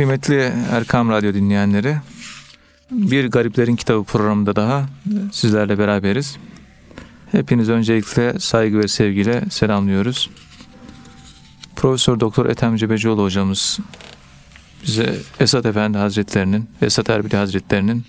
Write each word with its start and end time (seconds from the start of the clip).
Kıymetli 0.00 0.52
Erkam 0.70 1.10
Radyo 1.10 1.34
dinleyenleri, 1.34 1.96
bir 2.90 3.30
Gariplerin 3.30 3.76
Kitabı 3.76 4.04
programında 4.04 4.56
daha 4.56 4.86
sizlerle 5.32 5.78
beraberiz. 5.78 6.36
Hepiniz 7.32 7.68
öncelikle 7.68 8.38
saygı 8.38 8.78
ve 8.78 8.88
sevgiyle 8.88 9.44
selamlıyoruz. 9.50 10.30
Profesör 11.76 12.20
Doktor 12.20 12.46
Ethem 12.46 12.76
Cebecioğlu 12.76 13.22
hocamız 13.22 13.78
bize 14.86 15.16
Esat 15.40 15.66
Efendi 15.66 15.98
Hazretlerinin, 15.98 16.70
Esat 16.82 17.10
Erbili 17.10 17.36
Hazretlerinin 17.36 18.04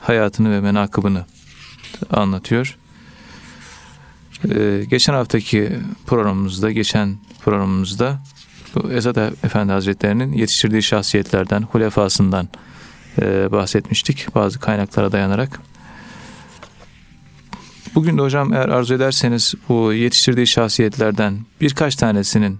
hayatını 0.00 0.50
ve 0.50 0.60
menakıbını 0.60 1.24
anlatıyor. 2.10 2.78
Ee, 4.50 4.84
geçen 4.90 5.14
haftaki 5.14 5.78
programımızda, 6.06 6.70
geçen 6.70 7.16
programımızda 7.44 8.18
bu 8.74 8.92
Esat 8.92 9.18
Efendi 9.18 9.72
Hazretlerinin 9.72 10.32
yetiştirdiği 10.32 10.82
şahsiyetlerden, 10.82 11.62
hulefasından 11.62 12.48
e, 13.22 13.52
bahsetmiştik 13.52 14.34
bazı 14.34 14.60
kaynaklara 14.60 15.12
dayanarak. 15.12 15.60
Bugün 17.94 18.18
de 18.18 18.22
hocam 18.22 18.52
eğer 18.52 18.68
arzu 18.68 18.94
ederseniz 18.94 19.54
bu 19.68 19.92
yetiştirdiği 19.92 20.46
şahsiyetlerden 20.46 21.38
birkaç 21.60 21.96
tanesinin 21.96 22.58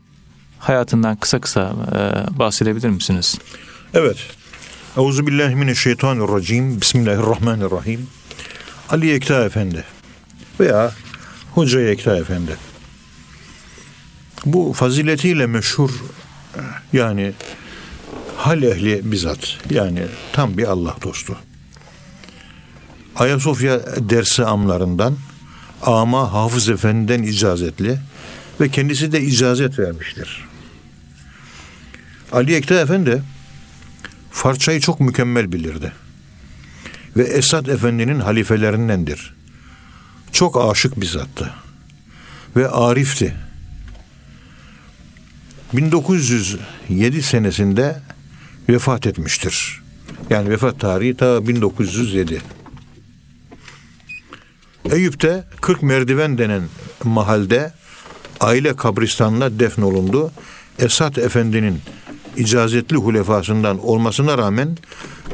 hayatından 0.59 1.17
kısa 1.17 1.41
kısa 1.41 1.73
e, 1.93 2.39
bahsedebilir 2.39 2.89
misiniz? 2.89 3.39
Evet. 3.95 4.17
Euzubillahimineşşeytanirracim. 4.97 6.81
Bismillahirrahmanirrahim. 6.81 8.07
Ali 8.89 9.07
Yekta 9.07 9.45
Efendi 9.45 9.85
veya 10.61 10.93
Hoca 11.55 11.81
Yekta 11.81 12.17
Efendi. 12.17 12.57
Bu 14.47 14.73
faziletiyle 14.73 15.47
meşhur 15.47 15.91
yani 16.93 17.33
hal 18.37 18.63
ehli 18.63 19.13
bizzat 19.13 19.59
yani 19.71 20.03
tam 20.33 20.59
bir 20.59 20.65
Allah 20.65 20.97
dostu. 21.03 21.37
Ayasofya 23.17 23.81
dersi 24.11 24.45
amlarından 24.45 25.17
ama 25.83 26.33
Hafız 26.33 26.69
Efendi'den 26.69 27.23
icazetli 27.23 27.99
ve 28.61 28.69
kendisi 28.69 29.13
de 29.13 29.21
icazet 29.21 29.79
vermiştir. 29.79 30.45
Ali 32.33 32.55
Ekta 32.55 32.75
Efendi 32.75 33.23
Farçayı 34.31 34.81
çok 34.81 35.01
mükemmel 35.01 35.53
bilirdi. 35.53 35.93
Ve 37.17 37.23
Esad 37.23 37.67
Efendi'nin 37.67 38.21
halifelerindendir. 38.21 39.35
Çok 40.33 40.71
aşık 40.71 41.01
bir 41.01 41.07
zattı. 41.07 41.51
Ve 42.57 42.69
arifti. 42.69 43.35
1907 45.77 47.23
senesinde 47.23 47.97
vefat 48.69 49.07
etmiştir. 49.07 49.83
Yani 50.31 50.51
vefat 50.51 50.81
tarihi 50.81 51.17
ta 51.17 51.49
1907. 51.49 52.43
Eyüp'te 54.91 55.45
40 55.61 55.83
merdiven 55.83 56.39
denen 56.39 56.63
mahalde 57.05 57.73
aile 58.41 58.77
kabristanına 58.77 59.59
defnolundu. 59.59 60.33
Esat 60.79 61.19
Efendi'nin 61.19 61.81
icazetli 62.37 62.97
hulefasından 62.97 63.87
olmasına 63.87 64.39
rağmen 64.39 64.79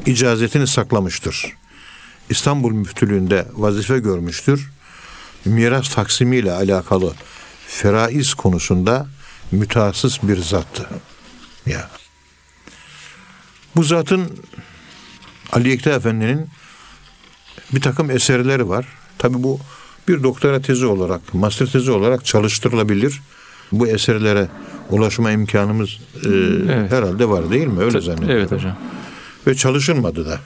icazetini 0.06 0.66
saklamıştır. 0.66 1.52
İstanbul 2.30 2.72
Müftülüğü'nde 2.72 3.46
vazife 3.52 3.98
görmüştür. 3.98 4.70
Miras 5.44 5.88
taksimiyle 5.94 6.52
alakalı 6.52 7.14
feraiz 7.66 8.34
konusunda 8.34 9.06
mütehassıs 9.52 10.22
bir 10.22 10.36
zattı. 10.36 10.86
Ya. 11.66 11.90
Bu 13.76 13.82
zatın 13.82 14.38
Ali 15.52 15.72
Ekta 15.72 15.90
Efendi'nin 15.90 16.48
bir 17.74 17.80
takım 17.80 18.10
eserleri 18.10 18.68
var. 18.68 18.86
Tabi 19.18 19.42
bu 19.42 19.60
bir 20.08 20.22
doktora 20.22 20.60
tezi 20.60 20.86
olarak, 20.86 21.34
master 21.34 21.66
tezi 21.66 21.90
olarak 21.90 22.24
çalıştırılabilir. 22.24 23.20
Bu 23.72 23.88
eserlere 23.88 24.48
ulaşma 24.90 25.30
imkanımız 25.30 25.90
e, 26.14 26.28
evet. 26.28 26.92
herhalde 26.92 27.28
var 27.28 27.50
değil 27.50 27.66
mi? 27.66 27.82
Öyle 27.82 28.00
zannediyorum. 28.00 28.36
Evet 28.36 28.52
hocam. 28.52 28.76
Ve 29.46 29.54
çalışılmadı 29.54 30.26
da. 30.26 30.40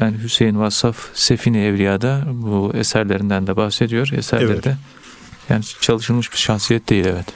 Yani 0.00 0.22
Hüseyin 0.22 0.58
Vassaf 0.58 0.96
Sefine 1.14 1.64
Evliya'da 1.66 2.24
bu 2.26 2.72
eserlerinden 2.74 3.46
de 3.46 3.56
bahsediyor. 3.56 4.10
Eserleri 4.12 4.52
evet. 4.52 4.64
de 4.64 4.76
yani 5.48 5.64
çalışılmış 5.80 6.32
bir 6.32 6.38
şahsiyet 6.38 6.88
değil 6.88 7.04
evet. 7.04 7.26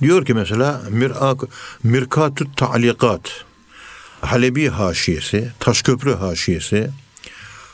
Diyor 0.00 0.26
ki 0.26 0.34
mesela 0.34 0.82
Mirkatü 1.82 2.46
Ta'likat 2.56 3.44
Halebi 4.20 4.68
haşiyesi, 4.68 5.52
Taşköprü 5.60 6.14
haşiyesi, 6.14 6.90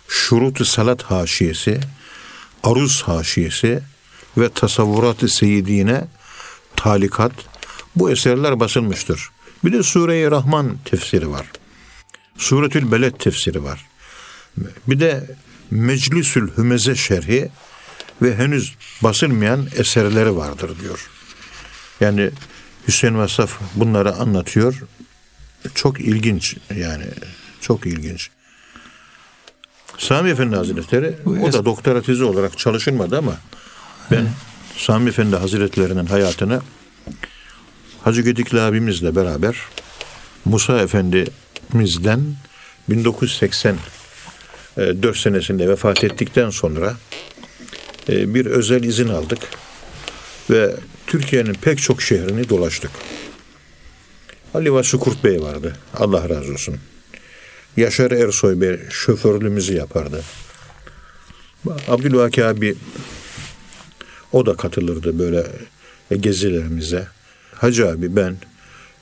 Şurut-ı 0.09 0.65
Salat 0.65 1.03
haşiyesi, 1.03 1.81
Aruz 2.63 3.03
haşiyesi 3.03 3.83
ve 4.39 4.49
Tasavvurat-ı 4.49 5.29
Seyyidine 5.29 6.05
talikat 6.77 7.33
bu 7.97 8.11
eserler 8.11 8.61
basılmıştır. 8.61 9.29
Bir 9.65 9.73
de 9.73 9.83
Sure-i 9.83 10.31
Rahman 10.31 10.77
tefsiri 10.85 11.31
var. 11.31 11.47
Suretül 12.39 12.93
Beled 12.93 13.13
tefsiri 13.13 13.65
var. 13.65 13.87
Bir 14.87 15.01
de 15.01 15.37
Meclisül 15.71 16.57
Hümeze 16.57 16.95
şerhi 16.95 17.51
ve 18.23 18.37
henüz 18.37 18.75
basılmayan 19.03 19.69
eserleri 19.77 20.37
vardır 20.37 20.81
diyor. 20.81 21.11
Yani 22.01 22.31
Hüseyin 22.89 23.19
Vasaf 23.19 23.61
bunları 23.75 24.15
anlatıyor. 24.15 24.83
Çok 25.75 26.01
ilginç 26.01 26.57
yani 26.77 27.05
çok 27.61 27.87
ilginç. 27.87 28.31
Sami 29.99 30.31
Efendi 30.31 30.57
Hazretleri 30.57 31.17
o 31.27 31.53
da 31.53 31.65
doktora 31.65 32.03
tezi 32.03 32.25
olarak 32.25 32.59
çalışılmadı 32.59 33.19
ama 33.19 33.37
ben 34.11 34.29
Sami 34.77 35.09
Efendi 35.09 35.37
Hazretlerinin 35.37 36.07
hayatını 36.07 36.61
Hacı 38.05 38.23
Gedikli 38.23 38.61
abimizle 38.61 39.17
beraber 39.17 39.57
Musa 40.45 40.81
Efendimiz'den 40.81 42.21
1984 42.89 45.17
senesinde 45.17 45.69
vefat 45.69 46.05
ettikten 46.05 46.51
sonra 46.51 46.97
e, 48.09 48.35
bir 48.35 48.47
özel 48.47 48.85
izin 48.85 49.09
aldık 49.09 49.39
ve 50.51 50.75
Türkiye'nin 51.11 51.55
pek 51.55 51.79
çok 51.79 52.03
şehrini 52.03 52.49
dolaştık. 52.49 52.91
Ali 54.55 54.73
Vasfi 54.73 54.97
Kurt 54.97 55.25
Bey 55.25 55.43
vardı. 55.43 55.77
Allah 55.95 56.29
razı 56.29 56.53
olsun. 56.53 56.77
Yaşar 57.77 58.11
Ersoy 58.11 58.61
Bey 58.61 58.79
şoförlüğümüzü 58.91 59.75
yapardı. 59.75 60.23
Abdülvaki 61.89 62.45
abi 62.45 62.75
o 64.33 64.47
da 64.47 64.57
katılırdı 64.57 65.19
böyle 65.19 65.47
gezilerimize. 66.21 67.07
Hacı 67.55 67.89
abi 67.89 68.17
ben 68.17 68.37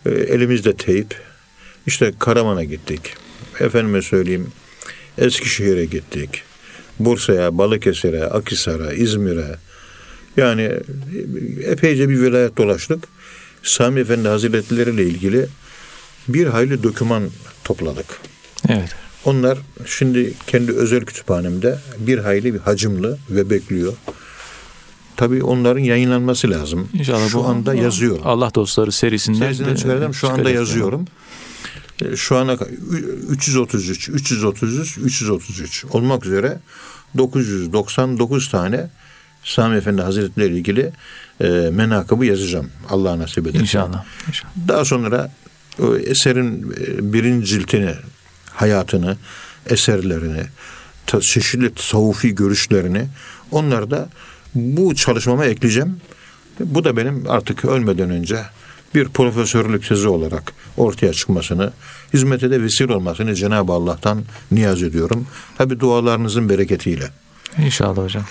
e, 0.06 0.10
elimizde 0.10 0.76
teyip 0.76 1.22
işte 1.86 2.12
Karaman'a 2.18 2.64
gittik. 2.64 3.14
Efendime 3.60 4.02
söyleyeyim 4.02 4.52
Eskişehir'e 5.18 5.84
gittik. 5.84 6.42
Bursa'ya, 6.98 7.58
Balıkesir'e, 7.58 8.24
Akisar'a, 8.24 8.92
İzmir'e 8.92 9.56
yani 10.38 10.62
e, 10.62 11.70
epeyce 11.70 12.08
bir 12.08 12.20
vilayet 12.20 12.56
dolaştık. 12.56 13.04
Sami 13.62 14.00
Efendi 14.00 14.28
Hazretleri 14.28 14.90
ile 14.90 15.04
ilgili 15.04 15.46
bir 16.28 16.46
hayli 16.46 16.82
doküman 16.82 17.22
topladık. 17.64 18.06
Evet. 18.68 18.94
Onlar 19.24 19.58
şimdi 19.86 20.32
kendi 20.46 20.72
özel 20.72 21.04
kütüphanemde 21.04 21.78
bir 21.98 22.18
hayli 22.18 22.54
bir 22.54 22.58
hacimli 22.58 23.08
ve 23.30 23.50
bekliyor. 23.50 23.92
Tabii 25.16 25.42
onların 25.44 25.80
yayınlanması 25.80 26.50
lazım. 26.50 26.88
İnşallah 26.92 27.28
şu 27.28 27.38
bu 27.38 27.44
anda 27.44 27.74
yazıyorum. 27.74 28.22
Allah 28.24 28.54
dostları 28.54 28.92
serisinden 28.92 29.40
serisinden 29.40 29.74
çıkardım. 29.74 30.14
Şu 30.14 30.28
anda 30.28 30.50
yazıyorum. 30.50 31.04
Yani. 32.02 32.16
Şu 32.16 32.36
ana 32.36 32.58
333, 33.28 34.08
333, 34.08 34.98
333 34.98 35.84
olmak 35.84 36.26
üzere 36.26 36.60
999 37.16 38.50
tane 38.50 38.90
Sami 39.48 39.76
Efendi 39.76 40.02
Hazretleri 40.02 40.46
ile 40.48 40.58
ilgili 40.58 40.92
e, 41.40 41.48
menakıbı 41.72 42.26
yazacağım. 42.26 42.70
Allah 42.90 43.18
nasip 43.18 43.46
ederse. 43.46 43.58
İnşallah. 43.58 44.04
İnşallah. 44.28 44.52
Daha 44.68 44.84
sonra 44.84 45.30
o 45.82 45.96
eserin 45.96 46.76
e, 46.80 47.12
birinci 47.12 47.46
ciltini, 47.46 47.94
hayatını, 48.50 49.16
eserlerini, 49.70 50.42
çeşitli 51.06 51.74
tasavvufi 51.74 52.34
görüşlerini 52.34 53.06
onlar 53.50 53.90
da 53.90 54.08
bu 54.54 54.94
çalışmama 54.94 55.44
ekleyeceğim. 55.44 55.96
Bu 56.60 56.84
da 56.84 56.96
benim 56.96 57.24
artık 57.28 57.64
ölmeden 57.64 58.10
önce 58.10 58.38
bir 58.94 59.08
profesörlük 59.08 59.88
tezi 59.88 60.08
olarak 60.08 60.52
ortaya 60.76 61.12
çıkmasını, 61.12 61.72
hizmete 62.14 62.50
de 62.50 62.62
vesile 62.62 62.92
olmasını 62.92 63.34
Cenab-ı 63.34 63.72
Allah'tan 63.72 64.22
niyaz 64.50 64.82
ediyorum. 64.82 65.26
Tabi 65.58 65.80
dualarınızın 65.80 66.48
bereketiyle. 66.48 67.10
İnşallah 67.58 68.04
hocam. 68.04 68.24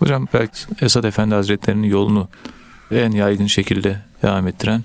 Hocam 0.00 0.28
belki 0.34 0.58
Esad 0.80 1.04
Efendi 1.04 1.34
Hazretleri'nin 1.34 1.86
yolunu 1.86 2.28
en 2.90 3.10
yaygın 3.10 3.46
şekilde 3.46 3.98
devam 4.22 4.48
ettiren 4.48 4.84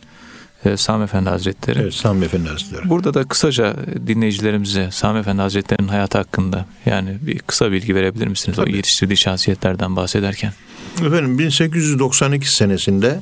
e, 0.65 0.77
Sami 0.77 1.03
Efendi 1.03 1.29
Hazretleri. 1.29 1.79
Evet, 1.79 1.93
Sami 1.93 2.25
Efendi 2.25 2.49
Hazretleri. 2.49 2.89
Burada 2.89 3.13
da 3.13 3.23
kısaca 3.23 3.75
dinleyicilerimize 4.07 4.91
Sami 4.91 5.19
Efendi 5.19 5.41
Hazretleri'nin 5.41 5.87
hayatı 5.87 6.17
hakkında 6.17 6.65
yani 6.85 7.17
bir 7.21 7.39
kısa 7.39 7.71
bilgi 7.71 7.95
verebilir 7.95 8.27
misiniz? 8.27 8.55
Tabii. 8.55 8.71
O 8.71 8.75
yetiştirdiği 8.75 9.17
şahsiyetlerden 9.17 9.95
bahsederken. 9.95 10.53
Efendim 10.95 11.39
1892 11.39 12.55
senesinde 12.55 13.19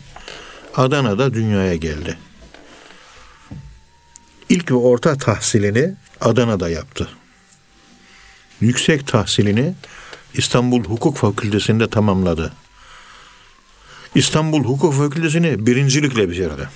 Adana'da 0.75 1.33
dünyaya 1.33 1.75
geldi. 1.75 2.17
İlk 4.49 4.71
ve 4.71 4.75
orta 4.75 5.17
tahsilini 5.17 5.93
Adana'da 6.21 6.69
yaptı. 6.69 7.09
Yüksek 8.61 9.07
tahsilini 9.07 9.73
İstanbul 10.33 10.83
Hukuk 10.83 11.17
Fakültesi'nde 11.17 11.89
tamamladı. 11.89 12.53
İstanbul 14.15 14.63
Hukuk 14.63 14.93
Fakültesini 14.93 15.65
birincilikle 15.65 16.29
bitirdi. 16.29 16.69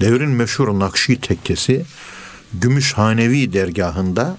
Devrin 0.00 0.30
meşhur 0.30 0.78
Nakşi 0.78 1.20
tekkesi 1.20 1.84
Gümüşhanevi 2.54 3.52
dergahında 3.52 4.38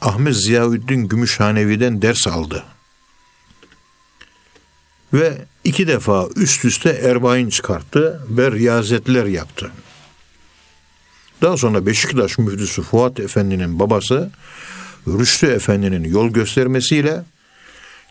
Ahmet 0.00 0.36
Ziyaüddin 0.36 1.08
Gümüşhanevi'den 1.08 2.02
ders 2.02 2.26
aldı 2.26 2.64
ve 5.12 5.44
iki 5.64 5.86
defa 5.86 6.28
üst 6.36 6.64
üste 6.64 6.90
erbain 6.90 7.50
çıkarttı 7.50 8.22
ve 8.28 8.50
riyazetler 8.50 9.24
yaptı. 9.26 9.70
Daha 11.42 11.56
sonra 11.56 11.86
Beşiktaş 11.86 12.38
müftüsü 12.38 12.82
Fuat 12.82 13.20
Efendi'nin 13.20 13.78
babası 13.78 14.30
Rüştü 15.18 15.46
Efendi'nin 15.46 16.04
yol 16.04 16.28
göstermesiyle 16.28 17.22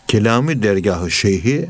Kelami 0.07 0.63
Dergahı 0.63 1.11
Şeyhi 1.11 1.69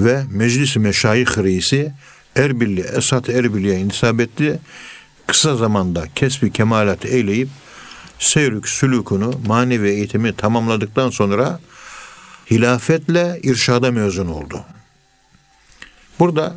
ve 0.00 0.24
Meclis-i 0.30 0.78
Meşayih 0.78 1.38
Reisi 1.38 1.92
Erbilli 2.36 2.80
Esat 2.80 3.28
Erbilli'ye 3.28 3.78
intisap 3.78 4.20
etti. 4.20 4.58
Kısa 5.26 5.56
zamanda 5.56 6.04
kesbi 6.14 6.52
kemalat 6.52 7.06
eyleyip 7.06 7.48
seyrük 8.18 8.68
sülükünü 8.68 9.30
manevi 9.46 9.88
eğitimi 9.88 10.32
tamamladıktan 10.36 11.10
sonra 11.10 11.60
hilafetle 12.50 13.40
irşada 13.42 13.90
mezun 13.90 14.26
oldu. 14.26 14.64
Burada 16.18 16.56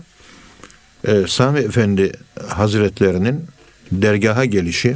e, 1.08 1.28
Sami 1.28 1.60
Efendi 1.60 2.12
Hazretlerinin 2.48 3.46
dergaha 3.92 4.46
gelişi 4.46 4.96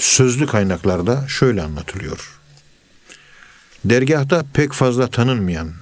sözlü 0.00 0.46
kaynaklarda 0.46 1.28
şöyle 1.28 1.62
anlatılıyor. 1.62 2.40
Dergahta 3.84 4.44
pek 4.54 4.72
fazla 4.72 5.06
tanınmayan 5.06 5.72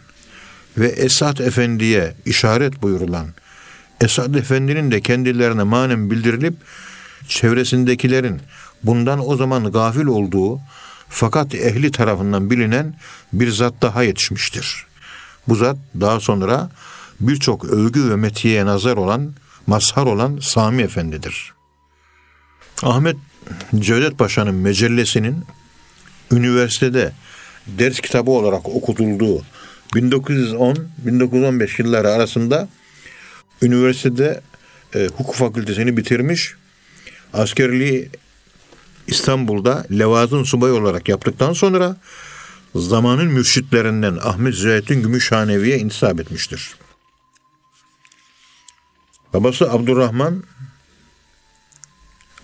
ve 0.79 0.87
Esat 0.89 1.41
Efendi'ye 1.41 2.15
işaret 2.25 2.83
buyurulan 2.83 3.27
Esat 4.01 4.37
Efendi'nin 4.37 4.91
de 4.91 5.01
kendilerine 5.01 5.63
manen 5.63 6.11
bildirilip 6.11 6.55
çevresindekilerin 7.29 8.41
bundan 8.83 9.29
o 9.29 9.37
zaman 9.37 9.73
gafil 9.73 10.07
olduğu 10.07 10.61
fakat 11.09 11.55
ehli 11.55 11.91
tarafından 11.91 12.51
bilinen 12.51 12.95
bir 13.33 13.51
zat 13.51 13.75
daha 13.83 14.03
yetişmiştir. 14.03 14.87
Bu 15.49 15.55
zat 15.55 15.77
daha 16.01 16.21
sonra 16.21 16.71
birçok 17.21 17.65
övgü 17.65 18.11
ve 18.11 18.17
metiye 18.17 18.67
nazar 18.67 18.97
olan, 18.97 19.35
mazhar 19.67 20.07
olan 20.07 20.39
Sami 20.43 20.83
Efendi'dir. 20.83 21.53
Ahmet 22.83 23.17
Cevdet 23.79 24.19
Paşa'nın 24.19 24.55
mecellesinin 24.55 25.45
üniversitede 26.33 27.13
ders 27.67 28.01
kitabı 28.01 28.31
olarak 28.31 28.69
okutulduğu 28.69 29.43
1910-1915 29.95 31.83
yılları 31.83 32.11
arasında 32.11 32.69
üniversitede 33.63 34.41
e, 34.95 35.09
hukuk 35.17 35.35
fakültesini 35.35 35.97
bitirmiş, 35.97 36.55
askerliği 37.33 38.09
İstanbul'da 39.07 39.87
levazın 39.91 40.43
subayı 40.43 40.75
olarak 40.75 41.09
yaptıktan 41.09 41.53
sonra 41.53 41.97
zamanın 42.75 43.27
mürşitlerinden 43.27 44.19
Ahmet 44.23 44.55
Zührettin 44.55 45.03
Gümüşhanevi'ye 45.03 45.79
intisap 45.79 46.21
etmiştir. 46.21 46.75
Babası 49.35 49.73
Abdurrahman 49.73 50.45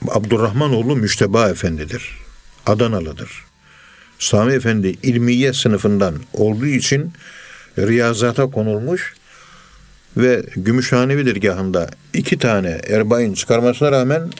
Abdurrahmanoğlu 0.08 0.96
Müşteba 0.96 1.48
Efendi'dir. 1.48 2.10
Adanalıdır. 2.66 3.30
Sami 4.18 4.52
Efendi 4.52 4.88
ilmiye 5.02 5.52
sınıfından 5.52 6.14
olduğu 6.32 6.66
için 6.66 7.12
riyazata 7.78 8.46
konulmuş 8.46 9.14
ve 10.16 10.44
Gümüşhanevi 10.56 11.26
dergahında 11.26 11.90
iki 12.12 12.38
tane 12.38 12.80
erbain 12.88 13.34
çıkarmasına 13.34 13.92
rağmen 13.92 14.30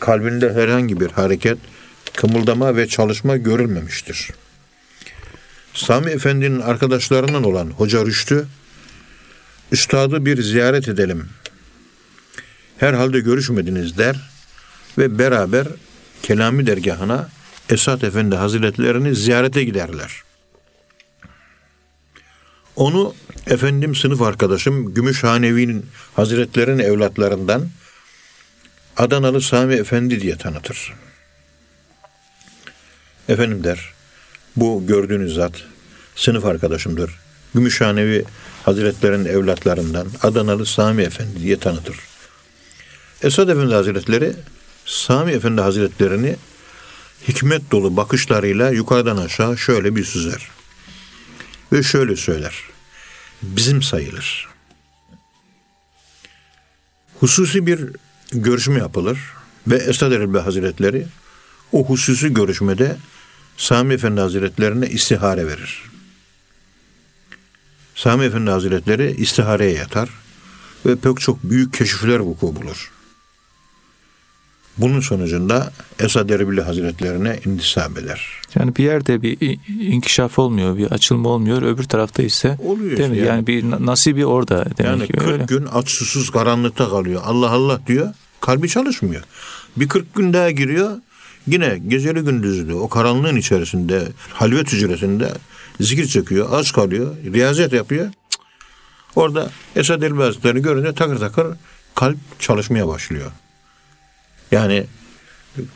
kalbinde 0.00 0.54
herhangi 0.54 1.00
bir 1.00 1.10
hareket, 1.10 1.58
kımıldama 2.16 2.76
ve 2.76 2.88
çalışma 2.88 3.36
görülmemiştir. 3.36 4.30
Sami 5.74 6.10
Efendi'nin 6.10 6.60
arkadaşlarından 6.60 7.44
olan 7.44 7.70
Hoca 7.70 8.06
Rüştü, 8.06 8.46
Üstadı 9.72 10.26
bir 10.26 10.42
ziyaret 10.42 10.88
edelim. 10.88 11.28
Herhalde 12.78 13.20
görüşmediniz 13.20 13.98
der 13.98 14.35
ve 14.98 15.18
beraber 15.18 15.66
Kelami 16.22 16.66
dergahına 16.66 17.28
Esat 17.70 18.04
Efendi 18.04 18.36
Hazretlerini 18.36 19.14
ziyarete 19.14 19.64
giderler. 19.64 20.22
Onu 22.76 23.14
efendim 23.46 23.94
sınıf 23.94 24.22
arkadaşım 24.22 24.94
Gümüşhanevi'nin 24.94 25.86
Hazretlerinin 26.14 26.82
evlatlarından 26.82 27.68
Adanalı 28.96 29.40
Sami 29.40 29.74
Efendi 29.74 30.20
diye 30.20 30.36
tanıtır. 30.36 30.94
Efendim 33.28 33.64
der, 33.64 33.92
bu 34.56 34.86
gördüğünüz 34.86 35.34
zat 35.34 35.62
sınıf 36.16 36.44
arkadaşımdır. 36.44 37.10
Gümüşhanevi 37.54 38.24
Hazretlerinin 38.64 39.24
evlatlarından 39.24 40.08
Adanalı 40.22 40.66
Sami 40.66 41.02
Efendi 41.02 41.42
diye 41.42 41.58
tanıtır. 41.58 41.96
Esad 43.22 43.48
Efendi 43.48 43.74
Hazretleri 43.74 44.32
Sami 44.86 45.32
Efendi 45.32 45.60
Hazretlerini 45.60 46.36
hikmet 47.28 47.70
dolu 47.70 47.96
bakışlarıyla 47.96 48.70
yukarıdan 48.70 49.16
aşağı 49.16 49.58
şöyle 49.58 49.96
bir 49.96 50.04
süzer. 50.04 50.48
Ve 51.72 51.82
şöyle 51.82 52.16
söyler. 52.16 52.62
Bizim 53.42 53.82
sayılır. 53.82 54.48
Hususi 57.20 57.66
bir 57.66 57.80
görüşme 58.32 58.78
yapılır 58.78 59.18
ve 59.66 59.76
Esad 59.76 60.12
Erbil 60.12 60.38
Hazretleri 60.38 61.06
o 61.72 61.86
hususi 61.86 62.34
görüşmede 62.34 62.96
Sami 63.56 63.94
Efendi 63.94 64.20
Hazretlerine 64.20 64.88
istihare 64.88 65.46
verir. 65.46 65.82
Sami 67.94 68.24
Efendi 68.24 68.50
Hazretleri 68.50 69.10
istihareye 69.10 69.72
yatar 69.72 70.08
ve 70.86 70.96
pek 70.96 71.20
çok 71.20 71.42
büyük 71.42 71.74
keşifler 71.74 72.18
vuku 72.18 72.56
bulur. 72.56 72.95
Bunun 74.78 75.00
sonucunda 75.00 75.72
Esad 76.00 76.30
Erbil 76.30 76.58
Hazretlerine 76.58 77.40
intisap 77.46 77.98
eder. 77.98 78.30
Yani 78.58 78.76
bir 78.76 78.84
yerde 78.84 79.22
bir 79.22 79.58
inkişaf 79.80 80.38
olmuyor, 80.38 80.76
bir 80.76 80.86
açılma 80.86 81.28
olmuyor. 81.28 81.62
Öbür 81.62 81.84
tarafta 81.84 82.22
ise 82.22 82.56
Oluyor 82.64 82.96
değil 82.96 83.10
mi? 83.10 83.16
yani. 83.18 83.28
Yani, 83.28 83.46
bir 83.46 83.70
na- 83.70 83.86
nasibi 83.86 84.26
orada 84.26 84.64
demek 84.78 84.80
Yani 85.00 85.06
ki 85.06 85.12
40 85.12 85.28
öyle. 85.28 85.44
gün 85.44 85.66
aç 85.72 85.90
susuz 85.90 86.30
karanlıkta 86.30 86.88
kalıyor. 86.88 87.22
Allah 87.24 87.50
Allah 87.50 87.80
diyor. 87.86 88.08
Kalbi 88.40 88.68
çalışmıyor. 88.68 89.22
Bir 89.76 89.88
40 89.88 90.14
gün 90.14 90.32
daha 90.32 90.50
giriyor. 90.50 90.90
Yine 91.46 91.78
geceli 91.88 92.20
gündüzlü 92.20 92.74
o 92.74 92.88
karanlığın 92.88 93.36
içerisinde 93.36 94.08
halvet 94.32 94.72
hücresinde 94.72 95.32
zikir 95.80 96.06
çekiyor. 96.06 96.48
Aç 96.52 96.72
kalıyor. 96.72 97.14
Riyazet 97.32 97.72
yapıyor. 97.72 98.06
Cık. 98.06 98.40
Orada 99.16 99.50
Esad 99.76 100.02
Elbi 100.02 100.22
Hazretleri 100.22 100.62
görünce 100.62 100.92
takır 100.92 101.18
takır 101.18 101.46
kalp 101.94 102.16
çalışmaya 102.38 102.88
başlıyor. 102.88 103.30
Yani 104.52 104.84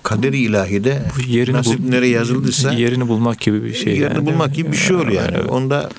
kaderi 0.03 0.39
ilahide 0.39 1.03
Bu 1.17 1.23
yerini 1.31 1.57
nasip 1.57 1.79
bul- 1.79 1.89
nereye 1.91 2.13
yazıldıysa 2.13 2.73
yerini 2.73 3.09
bulmak 3.09 3.41
gibi 3.41 3.65
bir 3.65 3.75
şey. 3.75 3.93
yerini 3.99 4.15
yani. 4.15 4.27
bulmak 4.27 4.55
gibi 4.55 4.73
bir 4.73 4.77
şey 4.77 4.97
oluyor 4.97 5.23
yani. 5.23 5.37
Evet. 5.41 5.51
Onda 5.51 5.91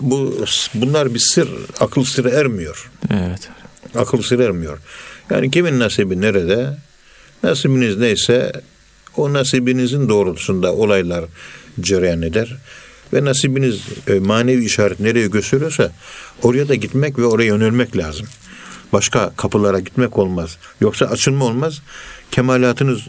bu 0.00 0.44
bunlar 0.74 1.14
bir 1.14 1.18
sır, 1.18 1.48
akıl 1.80 2.04
sırrı 2.04 2.30
ermiyor. 2.30 2.90
evet. 3.10 3.48
Akıl 3.94 4.22
sır 4.22 4.38
ermiyor. 4.38 4.78
Yani 5.30 5.50
kimin 5.50 5.78
nasibi 5.80 6.20
nerede? 6.20 6.76
Nasibiniz 7.42 7.96
neyse 7.98 8.52
o 9.16 9.32
nasibinizin 9.32 10.08
doğrultusunda 10.08 10.72
olaylar 10.74 11.24
cereyan 11.80 12.22
eder. 12.22 12.56
Ve 13.12 13.24
nasibiniz 13.24 13.80
e, 14.08 14.14
manevi 14.14 14.64
işaret 14.64 15.00
nereye 15.00 15.26
gösteriyorsa 15.28 15.92
oraya 16.42 16.68
da 16.68 16.74
gitmek 16.74 17.18
ve 17.18 17.24
oraya 17.24 17.44
yönelmek 17.46 17.96
lazım. 17.96 18.26
Başka 18.92 19.32
kapılara 19.36 19.80
gitmek 19.80 20.18
olmaz. 20.18 20.56
Yoksa 20.80 21.06
açılma 21.06 21.44
olmaz. 21.44 21.82
Kemalatınız 22.30 23.08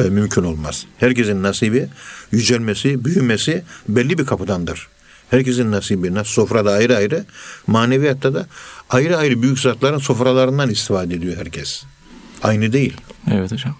e, 0.00 0.02
mümkün 0.02 0.44
olmaz. 0.44 0.86
Herkesin 0.98 1.42
nasibi, 1.42 1.88
yücelmesi, 2.32 3.04
büyümesi 3.04 3.64
belli 3.88 4.18
bir 4.18 4.26
kapıdandır. 4.26 4.88
Herkesin 5.30 5.72
nasibi 5.72 6.12
sofrada 6.24 6.72
ayrı 6.72 6.96
ayrı, 6.96 7.24
maneviyatta 7.66 8.34
da 8.34 8.46
ayrı 8.90 9.16
ayrı 9.16 9.42
büyük 9.42 9.58
zatların 9.58 9.98
sofralarından 9.98 10.70
istifade 10.70 11.14
ediyor 11.14 11.36
herkes. 11.36 11.84
Aynı 12.42 12.72
değil. 12.72 12.96
Evet 13.30 13.52
hocam. 13.52 13.76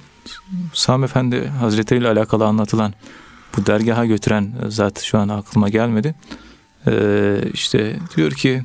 Sami 0.73 1.05
Efendi 1.05 1.47
Hazretleri 1.47 2.01
ile 2.01 2.09
alakalı 2.09 2.45
anlatılan 2.45 2.95
bu 3.57 3.67
dergaha 3.67 4.07
götüren 4.07 4.55
zat 4.69 5.03
şu 5.03 5.19
an 5.19 5.29
aklıma 5.29 5.69
gelmedi. 5.69 6.15
Ee, 6.87 7.37
işte 7.53 7.97
diyor 8.17 8.33
ki 8.33 8.65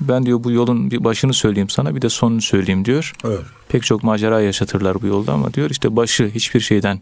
ben 0.00 0.26
diyor 0.26 0.44
bu 0.44 0.50
yolun 0.50 0.90
bir 0.90 1.04
başını 1.04 1.34
söyleyeyim 1.34 1.68
sana 1.70 1.94
bir 1.96 2.02
de 2.02 2.08
sonunu 2.08 2.40
söyleyeyim 2.42 2.84
diyor. 2.84 3.12
Evet. 3.24 3.40
Pek 3.68 3.82
çok 3.82 4.02
macera 4.04 4.40
yaşatırlar 4.40 5.02
bu 5.02 5.06
yolda 5.06 5.32
ama 5.32 5.54
diyor 5.54 5.70
işte 5.70 5.96
başı 5.96 6.30
hiçbir 6.34 6.60
şeyden 6.60 7.00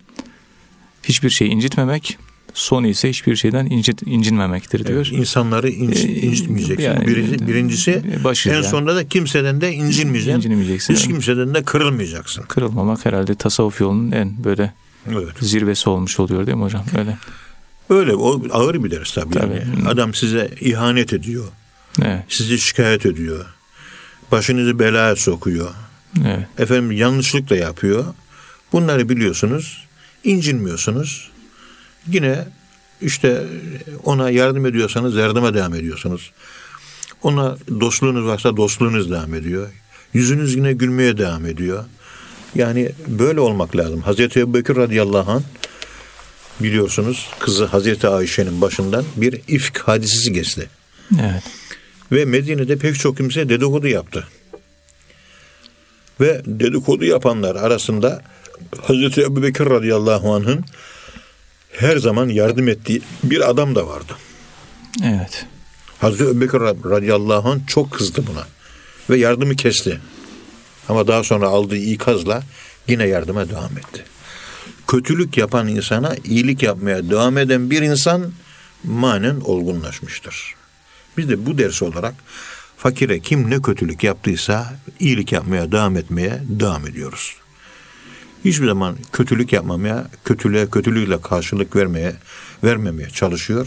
hiçbir 1.03 1.31
şey 1.31 1.53
incitmemek, 1.53 2.19
sonu 2.55 2.87
ise 2.87 3.09
hiçbir 3.11 3.37
şeyden 3.37 3.67
incit, 3.67 4.03
incinmemektir 4.07 4.87
diyor. 4.87 5.07
Evet, 5.11 5.19
insanları 5.21 5.71
inc- 5.71 6.07
Ee, 6.09 6.21
incitmeyeceksin. 6.21 6.85
yani, 6.85 7.05
Birinci- 7.07 7.47
birincisi 7.49 8.03
başı 8.25 8.51
en 8.51 8.55
yani. 8.55 8.65
sonunda 8.65 8.97
da 8.97 9.09
kimseden 9.09 9.61
de 9.61 9.73
incinmeyeceksin. 9.73 10.39
İncinmeyeceksin. 10.39 10.95
Hiç 10.95 11.07
kimseden 11.07 11.55
de 11.55 11.63
kırılmayacaksın. 11.63 12.43
Kırılmamak 12.43 13.05
herhalde 13.07 13.35
tasavvuf 13.35 13.81
yolunun 13.81 14.11
en 14.11 14.45
böyle 14.45 14.73
Evet. 15.11 15.29
zirvesi 15.41 15.91
olmuş 15.91 16.21
oluyor 16.21 16.47
değil 16.47 16.57
mi 16.59 16.65
hocam? 16.65 16.85
Öyle. 16.99 17.17
Öyle 17.91 18.15
o 18.15 18.43
ağır 18.53 18.85
bir 18.85 18.91
ders 18.91 19.15
tabii. 19.15 19.35
Tabii. 19.35 19.55
Yani. 19.55 19.89
Adam 19.89 20.15
size 20.15 20.51
ihanet 20.61 21.13
ediyor. 21.13 21.45
Evet. 22.03 22.25
Sizi 22.29 22.59
şikayet 22.59 23.07
ediyor. 23.07 23.47
Başınızı 24.33 24.79
belaya 24.79 25.17
sokuyor. 25.17 25.71
Evet. 26.27 26.47
Efendim 26.59 26.93
yanlışlık 26.93 27.51
da 27.51 27.57
yapıyor. 27.57 28.05
Bunları 28.73 29.09
biliyorsunuz. 29.09 29.89
incinmiyorsunuz. 30.25 31.31
Yine 32.07 32.45
işte 33.01 33.43
ona 34.05 34.31
yardım 34.31 34.67
ediyorsanız 34.67 35.15
yardıma 35.15 35.55
devam 35.55 35.75
ediyorsunuz. 35.75 36.31
Ona 37.23 37.57
dostluğunuz 37.81 38.25
varsa 38.27 38.57
dostluğunuz 38.57 39.11
devam 39.11 39.35
ediyor. 39.35 39.69
Yüzünüz 40.15 40.55
yine 40.55 40.73
gülmeye 40.73 41.19
devam 41.19 41.47
ediyor. 41.47 41.85
Yani 42.55 42.93
böyle 43.07 43.41
olmak 43.41 43.77
lazım. 43.77 44.03
Hazreti 44.03 44.41
Ebubekir 44.41 44.77
radıyallahu 44.77 45.31
anh 45.31 45.43
biliyorsunuz 46.61 47.29
kızı 47.39 47.65
Hazreti 47.65 48.09
Ayşe'nin 48.09 48.61
başından 48.61 49.05
bir 49.17 49.41
ifk 49.49 49.79
hadisesi 49.79 50.33
geçti. 50.33 50.69
Evet. 51.21 51.43
Ve 52.13 52.25
Medine'de 52.25 52.77
pek 52.77 52.99
çok 52.99 53.17
kimse 53.17 53.49
dedikodu 53.49 53.89
yaptı. 53.89 54.29
Ve 56.21 56.43
dedikodu 56.47 57.05
yapanlar 57.05 57.57
arasında 57.57 58.23
Hazreti 58.83 59.23
Ebubekir 59.23 59.67
radıyallahu 59.67 60.35
anh'ın 60.35 60.65
her 61.73 61.97
zaman 61.97 62.29
yardım 62.29 62.69
ettiği 62.69 63.03
bir 63.23 63.51
adam 63.51 63.75
da 63.75 63.87
vardı. 63.87 64.13
Evet. 65.05 65.47
Hazreti 66.01 66.25
Ebubekir 66.25 66.61
radıyallahu 66.91 67.49
anh 67.49 67.61
çok 67.67 67.91
kızdı 67.91 68.25
buna. 68.27 68.47
Ve 69.11 69.19
yardımı 69.19 69.57
kesti. 69.57 70.01
Ama 70.89 71.07
daha 71.07 71.25
sonra 71.25 71.47
aldığı 71.47 71.77
ikazla 71.77 72.43
yine 72.89 73.07
yardıma 73.07 73.49
devam 73.49 73.79
etti. 73.79 74.05
Kötülük 74.89 75.39
yapan 75.39 75.69
insana 75.69 76.17
iyilik 76.25 76.63
yapmaya 76.63 77.11
devam 77.11 77.39
eden 77.39 77.71
bir 77.71 77.83
insan 77.83 78.33
manen 78.85 79.41
olgunlaşmıştır. 79.41 80.58
Biz 81.19 81.29
de 81.29 81.47
bu 81.47 81.59
ders 81.59 81.83
olarak 81.83 82.15
fakire 82.77 83.21
kim 83.21 83.51
ne 83.51 83.63
kötülük 83.63 84.05
yaptıysa 84.05 84.79
iyilik 85.01 85.33
yapmaya 85.33 85.73
devam 85.73 85.97
etmeye 85.97 86.43
devam 86.49 86.87
ediyoruz. 86.87 87.37
Hiçbir 88.45 88.67
zaman 88.67 88.97
kötülük 89.13 89.53
yapmamaya, 89.53 90.11
kötülüğe 90.25 90.71
kötülükle 90.71 91.21
karşılık 91.21 91.77
vermeye, 91.77 92.17
vermemeye 92.65 93.11
çalışıyor. 93.11 93.67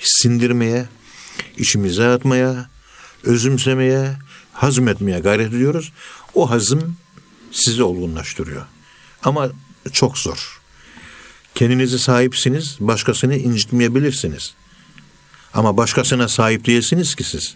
Sindirmeye, 0.00 0.86
içimize 1.56 2.08
atmaya, 2.08 2.70
özümsemeye, 3.24 4.16
hazmetmeye 4.52 5.20
gayret 5.20 5.48
ediyoruz. 5.48 5.92
O 6.34 6.50
hazım 6.50 6.96
sizi 7.52 7.82
olgunlaştırıyor. 7.82 8.66
Ama 9.22 9.50
çok 9.92 10.18
zor. 10.18 10.60
Kendinize 11.54 11.98
sahipsiniz, 11.98 12.76
başkasını 12.80 13.36
incitmeyebilirsiniz. 13.36 14.54
Ama 15.54 15.76
başkasına 15.76 16.28
sahip 16.28 16.66
değilsiniz 16.66 17.14
ki 17.14 17.24
siz. 17.24 17.54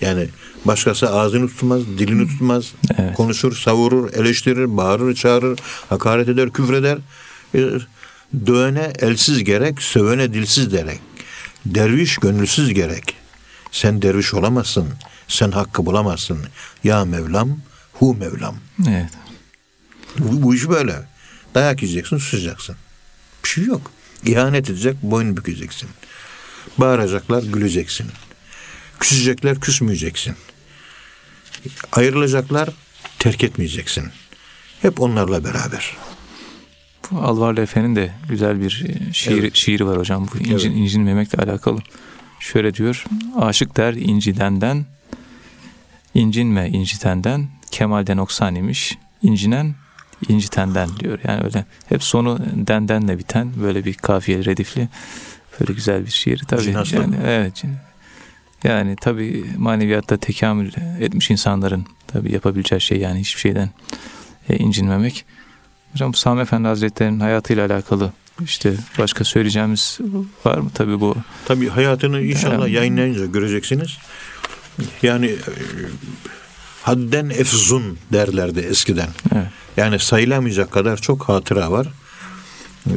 Yani 0.00 0.28
başkası 0.64 1.10
ağzını 1.10 1.48
tutmaz, 1.48 1.86
dilini 1.86 2.28
tutmaz, 2.28 2.72
Evet. 2.98 3.16
konuşur, 3.16 3.56
savurur, 3.56 4.12
eleştirir, 4.12 4.76
bağırır, 4.76 5.14
çağırır, 5.14 5.58
hakaret 5.88 6.28
eder, 6.28 6.50
küfreder. 6.50 6.98
E, 7.54 7.60
Dövene 8.46 8.92
elsiz 8.98 9.44
gerek, 9.44 9.82
sövene 9.82 10.34
dilsiz 10.34 10.72
derek. 10.72 11.00
Derviş 11.66 12.16
gönülsüz 12.16 12.74
gerek. 12.74 13.14
Sen 13.72 14.02
derviş 14.02 14.34
olamazsın, 14.34 14.88
sen 15.28 15.50
hakkı 15.50 15.86
bulamazsın. 15.86 16.38
Ya 16.84 17.04
Mevlam, 17.04 17.58
hu 17.92 18.14
Mevlam. 18.14 18.56
Evet. 18.88 19.10
Bu, 20.18 20.42
bu 20.42 20.54
iş 20.54 20.68
böyle. 20.68 21.02
Dayak 21.54 21.82
yiyeceksin, 21.82 22.18
susacaksın. 22.18 22.76
Bir 23.44 23.48
şey 23.48 23.64
yok. 23.64 23.90
İhanet 24.24 24.70
edecek, 24.70 24.96
boyun 25.02 25.36
bükeceksin. 25.36 25.88
Bağıracaklar, 26.78 27.42
güleceksin. 27.42 28.06
Küsecekler, 29.00 29.60
küsmeyeceksin. 29.60 30.34
Ayrılacaklar, 31.92 32.68
terk 33.18 33.44
etmeyeceksin. 33.44 34.04
Hep 34.82 35.00
onlarla 35.00 35.44
beraber. 35.44 35.96
Bu 37.10 37.18
Alvarlı 37.20 37.60
Efe'nin 37.60 37.96
de 37.96 38.12
güzel 38.28 38.60
bir 38.60 38.84
e, 38.88 39.12
şiir, 39.12 39.38
Evet. 39.42 39.54
şiiri 39.56 39.86
var 39.86 39.98
hocam. 39.98 40.28
Bu 40.34 40.38
incin, 40.38 40.52
Evet. 40.52 40.78
incinmemekle 40.78 41.42
alakalı. 41.42 41.80
Şöyle 42.40 42.74
diyor. 42.74 43.04
Aşık 43.36 43.76
der 43.76 43.94
incidenden, 43.94 44.86
incinme 46.14 46.68
incitenden, 46.68 47.48
kemalden 47.70 48.16
noksan 48.16 48.54
imiş, 48.54 48.98
incinen 49.22 49.74
incitenden 50.28 50.88
diyor. 51.00 51.18
Yani 51.24 51.44
öyle 51.44 51.64
hep 51.88 52.02
sonu 52.02 52.38
dendenle 52.54 53.18
biten 53.18 53.52
böyle 53.62 53.84
bir 53.84 53.94
kafiye 53.94 54.44
redifli 54.44 54.88
böyle 55.60 55.72
güzel 55.72 56.06
bir 56.06 56.10
şiir. 56.10 56.42
Tabii 56.48 56.62
Cinaslı 56.62 56.96
yani, 56.96 57.16
mı? 57.16 57.22
evet. 57.26 57.62
Yani 58.64 58.96
tabii 59.00 59.44
maneviyatta 59.58 60.16
tekamül 60.16 60.72
etmiş 61.00 61.30
insanların 61.30 61.86
tabii 62.06 62.32
yapabileceği 62.32 62.80
şey 62.80 62.98
yani 62.98 63.20
hiçbir 63.20 63.40
şeyden 63.40 63.70
e, 64.48 64.56
incinmemek. 64.56 65.24
Hocam 65.92 66.12
bu 66.12 66.16
Sami 66.16 66.40
Efendi 66.42 66.68
Hazretleri'nin 66.68 67.20
hayatıyla 67.20 67.66
alakalı 67.66 68.12
işte 68.44 68.74
başka 68.98 69.24
söyleyeceğimiz 69.24 69.98
var 70.44 70.58
mı? 70.58 70.70
Tabii 70.74 71.00
bu 71.00 71.16
Tabii 71.46 71.68
hayatını 71.68 72.22
inşallah 72.22 72.64
Evet. 72.64 72.74
yayınlayınca 72.74 73.26
göreceksiniz. 73.26 73.98
Yani 75.02 75.26
e, 75.26 75.36
hadden 76.86 77.30
efzun 77.30 77.98
derlerdi 78.12 78.60
eskiden. 78.60 79.08
evet, 79.34 79.46
Yani 79.76 79.98
sayılamayacak 79.98 80.70
kadar 80.70 80.96
çok 80.96 81.22
hatıra 81.28 81.72
var. 81.72 81.88
Ee, 82.86 82.92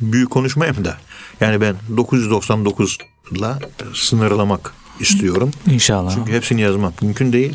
Büyük 0.00 0.30
konuşmayayım 0.30 0.84
da. 0.84 0.96
Yani 1.40 1.60
ben 1.60 1.76
999'la 1.96 3.58
sınırlamak 3.94 4.72
istiyorum. 5.00 5.50
inşallah. 5.66 6.14
Çünkü 6.14 6.32
hepsini 6.32 6.60
yazmak 6.60 7.02
mümkün 7.02 7.32
değil. 7.32 7.52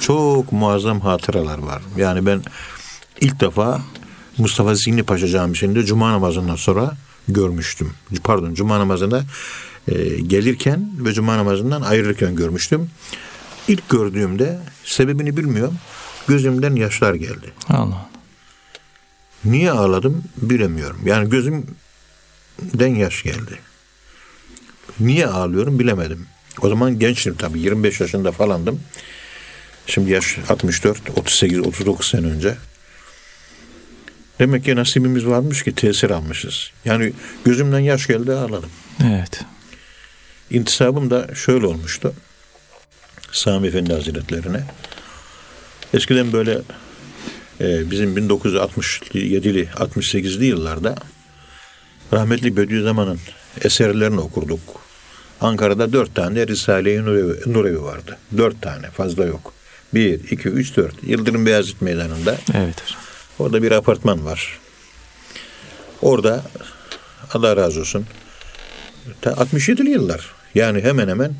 Çok 0.00 0.52
muazzam 0.52 1.00
hatıralar 1.00 1.58
var. 1.58 1.82
Yani 1.96 2.26
ben 2.26 2.42
ilk 3.20 3.40
defa 3.40 3.82
Mustafa 4.38 4.74
Zihni 4.74 5.02
Paşa 5.02 5.28
Camisi'nde 5.28 5.84
Cuma 5.84 6.12
namazından 6.12 6.56
sonra 6.56 6.96
görmüştüm. 7.28 7.92
Pardon 8.24 8.54
Cuma 8.54 8.78
namazına 8.78 9.22
e, 9.88 9.94
gelirken 10.20 10.90
ve 10.98 11.12
Cuma 11.12 11.36
namazından 11.36 11.82
ayrılırken 11.82 12.36
görmüştüm. 12.36 12.90
İlk 13.68 13.88
gördüğümde 13.88 14.58
sebebini 14.84 15.36
bilmiyorum. 15.36 15.78
Gözümden 16.28 16.76
yaşlar 16.76 17.14
geldi. 17.14 17.52
Allah. 17.68 18.10
Niye 19.44 19.70
ağladım 19.70 20.24
bilemiyorum. 20.36 21.00
Yani 21.04 21.30
gözümden 21.30 22.94
yaş 22.94 23.22
geldi. 23.22 23.58
Niye 25.00 25.26
ağlıyorum 25.26 25.78
bilemedim. 25.78 26.26
O 26.62 26.68
zaman 26.68 26.98
gençtim 26.98 27.34
tabii 27.38 27.60
25 27.60 28.00
yaşında 28.00 28.32
falandım. 28.32 28.80
Şimdi 29.86 30.10
yaş 30.10 30.38
64, 30.48 30.98
38, 31.16 31.58
39 31.58 32.10
sene 32.10 32.26
önce. 32.26 32.56
Demek 34.38 34.64
ki 34.64 34.76
nasibimiz 34.76 35.26
varmış 35.26 35.62
ki 35.62 35.74
tesir 35.74 36.10
almışız. 36.10 36.70
Yani 36.84 37.12
gözümden 37.44 37.78
yaş 37.78 38.06
geldi 38.06 38.32
ağladım. 38.32 38.70
Evet. 39.04 39.44
İntisabım 40.50 41.10
da 41.10 41.34
şöyle 41.34 41.66
olmuştu. 41.66 42.14
Sami 43.34 43.68
Efendi 43.68 43.92
Hazretlerine. 43.92 44.64
Eskiden 45.94 46.32
böyle 46.32 46.60
e, 47.60 47.90
bizim 47.90 48.16
1967'li 48.16 49.68
68'li 49.76 50.44
yıllarda 50.44 50.94
rahmetli 52.12 52.56
Bediüzzaman'ın 52.56 53.18
eserlerini 53.64 54.20
okurduk. 54.20 54.60
Ankara'da 55.40 55.92
dört 55.92 56.14
tane 56.14 56.46
Risale-i 56.46 57.04
Nurevi, 57.04 57.52
Nurevi 57.52 57.82
vardı. 57.82 58.18
Dört 58.36 58.62
tane 58.62 58.90
fazla 58.90 59.24
yok. 59.24 59.52
Bir, 59.94 60.30
iki, 60.30 60.48
üç, 60.48 60.76
dört. 60.76 60.94
Yıldırım 61.02 61.46
Beyazıt 61.46 61.82
Meydanı'nda 61.82 62.36
Evet 62.54 62.82
hocam. 62.82 63.00
Orada 63.38 63.62
bir 63.62 63.70
apartman 63.70 64.24
var. 64.24 64.58
Orada 66.02 66.42
Allah 67.32 67.56
razı 67.56 67.80
olsun 67.80 68.06
Ta 69.20 69.30
67'li 69.30 69.90
yıllar. 69.90 70.34
Yani 70.54 70.80
hemen 70.80 71.08
hemen 71.08 71.34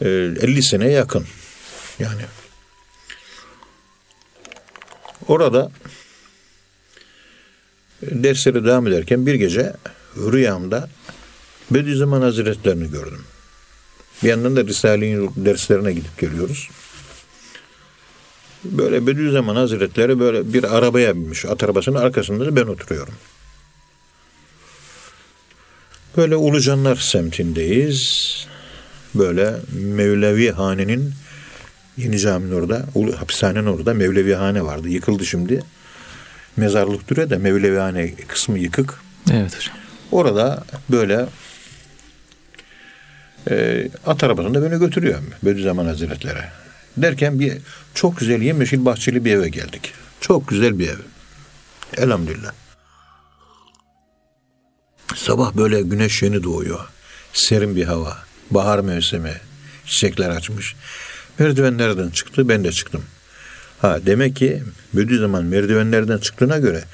50 0.00 0.62
seneye 0.62 0.92
yakın. 0.92 1.26
Yani 1.98 2.22
orada 5.28 5.70
derslere 8.02 8.64
devam 8.64 8.86
ederken 8.86 9.26
bir 9.26 9.34
gece 9.34 9.72
rüyamda 10.16 10.88
Bediüzzaman 11.70 12.22
Hazretlerini 12.22 12.90
gördüm. 12.90 13.24
Bir 14.22 14.28
yandan 14.28 14.56
da 14.56 14.64
Risale-i 14.64 15.28
derslerine 15.36 15.92
gidip 15.92 16.18
geliyoruz. 16.18 16.68
Böyle 18.64 19.06
Bediüzzaman 19.06 19.56
Hazretleri 19.56 20.20
böyle 20.20 20.52
bir 20.52 20.76
arabaya 20.76 21.14
binmiş. 21.14 21.44
At 21.44 21.62
arabasının 21.62 21.98
arkasında 21.98 22.46
da 22.46 22.56
ben 22.56 22.66
oturuyorum. 22.66 23.14
Böyle 26.16 26.36
Ulucanlar 26.36 26.96
semtindeyiz. 26.96 28.30
Böyle 29.14 29.56
Mevlevi 29.72 30.50
Hane'nin 30.50 31.14
Yeni 31.96 32.18
Cami'nin 32.18 32.52
orada, 32.52 32.86
hapishanenin 33.18 33.66
orada 33.66 33.94
Mevlevi 33.94 34.34
Hane 34.34 34.64
vardı. 34.64 34.88
Yıkıldı 34.88 35.26
şimdi. 35.26 35.62
Mezarlık 36.56 37.10
duruyor 37.10 37.30
da 37.30 37.38
Mevlevi 37.38 37.78
Hane 37.78 38.14
kısmı 38.14 38.58
yıkık. 38.58 39.00
Evet 39.32 39.56
hocam. 39.56 39.76
Orada 40.12 40.64
böyle 40.90 41.26
e, 43.50 43.88
at 44.06 44.24
arabasında 44.24 44.70
beni 44.70 44.78
götürüyor 44.78 45.18
Bediüzzaman 45.42 45.86
Hazretleri. 45.86 46.42
Derken 46.96 47.40
bir 47.40 47.58
çok 47.94 48.18
güzel 48.18 48.42
yemyeşil 48.42 48.84
bahçeli 48.84 49.24
bir 49.24 49.32
eve 49.32 49.48
geldik. 49.48 49.92
Çok 50.20 50.48
güzel 50.48 50.78
bir 50.78 50.88
ev. 50.88 50.98
Elhamdülillah. 51.96 52.52
Sabah 55.16 55.56
böyle 55.56 55.82
güneş 55.82 56.22
yeni 56.22 56.42
doğuyor. 56.42 56.88
Serin 57.32 57.76
bir 57.76 57.84
hava. 57.84 58.18
Bahar 58.50 58.78
mevsimi. 58.78 59.34
Çiçekler 59.86 60.30
açmış. 60.30 60.74
Merdivenlerden 61.38 62.10
çıktı. 62.10 62.48
Ben 62.48 62.64
de 62.64 62.72
çıktım. 62.72 63.04
Ha 63.80 63.98
demek 64.06 64.36
ki 64.36 64.62
Bediüzzaman 64.94 65.44
merdivenlerden 65.44 66.18
çıktığına 66.18 66.58
göre 66.58 66.84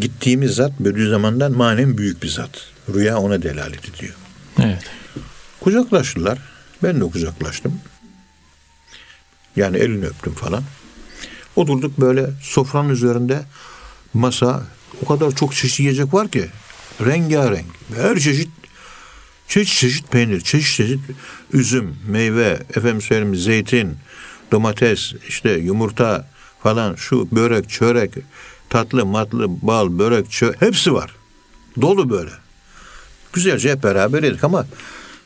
gittiğimiz 0.00 0.54
zat 0.54 0.72
Bediüzzaman'dan 0.80 1.52
manen 1.52 1.98
büyük 1.98 2.22
bir 2.22 2.28
zat. 2.28 2.66
Rüya 2.94 3.18
ona 3.18 3.42
delalet 3.42 3.88
ediyor. 3.88 4.14
Evet. 4.62 4.82
Kucaklaştılar. 5.60 6.38
Ben 6.82 7.00
de 7.00 7.04
kucaklaştım. 7.04 7.80
Yani 9.56 9.76
elini 9.76 10.06
öptüm 10.06 10.34
falan. 10.34 10.62
Oturduk 11.56 12.00
böyle 12.00 12.30
sofranın 12.42 12.88
üzerinde 12.88 13.42
masa 14.14 14.62
o 15.02 15.06
kadar 15.06 15.30
çok 15.30 15.54
çeşit 15.54 15.80
yiyecek 15.80 16.14
var 16.14 16.28
ki 16.28 16.46
rengarenk. 17.00 17.66
Her 17.96 18.18
çeşit 18.18 18.48
çeşit 19.52 19.78
çeşit 19.78 20.10
peynir, 20.10 20.40
çeşit 20.40 20.76
çeşit 20.76 21.00
üzüm, 21.52 21.96
meyve, 22.08 22.62
efendim 22.70 23.02
söyleyeyim 23.02 23.36
zeytin, 23.36 23.96
domates, 24.52 25.12
işte 25.28 25.50
yumurta 25.50 26.28
falan 26.62 26.94
şu 26.94 27.28
börek, 27.32 27.70
çörek, 27.70 28.12
tatlı, 28.70 29.06
matlı, 29.06 29.46
bal, 29.48 29.98
börek, 29.98 30.30
çörek 30.30 30.62
hepsi 30.62 30.94
var. 30.94 31.10
Dolu 31.80 32.10
böyle. 32.10 32.30
Güzelce 33.32 33.72
hep 33.72 33.82
beraber 33.82 34.22
yedik 34.22 34.44
ama 34.44 34.66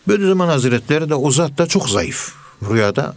Bediüzzaman 0.09 0.49
Hazretleri 0.49 1.11
de 1.11 1.15
o 1.15 1.31
zat 1.31 1.59
da 1.59 1.67
çok 1.67 1.91
zayıf. 1.91 2.35
Rüyada 2.71 3.15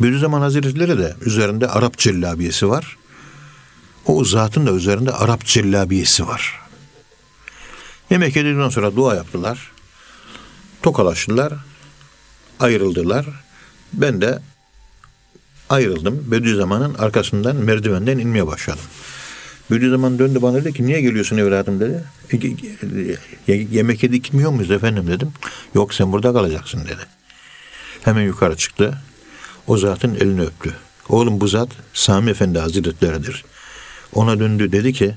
Bediüzzaman 0.00 0.40
Hazretleri 0.40 0.98
de 0.98 1.16
üzerinde 1.20 1.68
Arap 1.68 1.98
cellabiyesi 1.98 2.68
var. 2.68 2.96
O 4.06 4.24
zatın 4.24 4.66
da 4.66 4.72
üzerinde 4.72 5.12
Arap 5.12 5.44
cellabiyesi 5.44 6.26
var. 6.26 6.65
Yemek 8.10 8.36
yedikten 8.36 8.68
sonra 8.68 8.96
dua 8.96 9.14
yaptılar. 9.14 9.72
Tokalaştılar. 10.82 11.52
Ayrıldılar. 12.60 13.26
Ben 13.92 14.20
de 14.20 14.38
ayrıldım. 15.68 16.30
Bediüzzaman'ın 16.30 16.94
arkasından 16.94 17.56
merdivenden 17.56 18.18
inmeye 18.18 18.46
başladım. 18.46 18.84
Bediüzzaman 19.70 20.18
döndü 20.18 20.42
bana 20.42 20.54
dedi 20.54 20.72
ki 20.72 20.86
niye 20.86 21.00
geliyorsun 21.00 21.36
evladım 21.36 21.80
dedi. 21.80 22.04
E, 23.48 23.52
yemek 23.52 24.02
yedik 24.02 24.24
gitmiyor 24.24 24.50
muyuz 24.50 24.70
efendim 24.70 25.06
dedim. 25.06 25.32
Yok 25.74 25.94
sen 25.94 26.12
burada 26.12 26.32
kalacaksın 26.32 26.84
dedi. 26.84 27.06
Hemen 28.02 28.22
yukarı 28.22 28.56
çıktı. 28.56 28.98
O 29.66 29.78
zatın 29.78 30.14
elini 30.14 30.42
öptü. 30.42 30.74
Oğlum 31.08 31.40
bu 31.40 31.48
zat 31.48 31.68
Sami 31.94 32.30
Efendi 32.30 32.58
Hazretleridir. 32.58 33.44
Ona 34.12 34.38
döndü 34.38 34.72
dedi 34.72 34.92
ki 34.92 35.14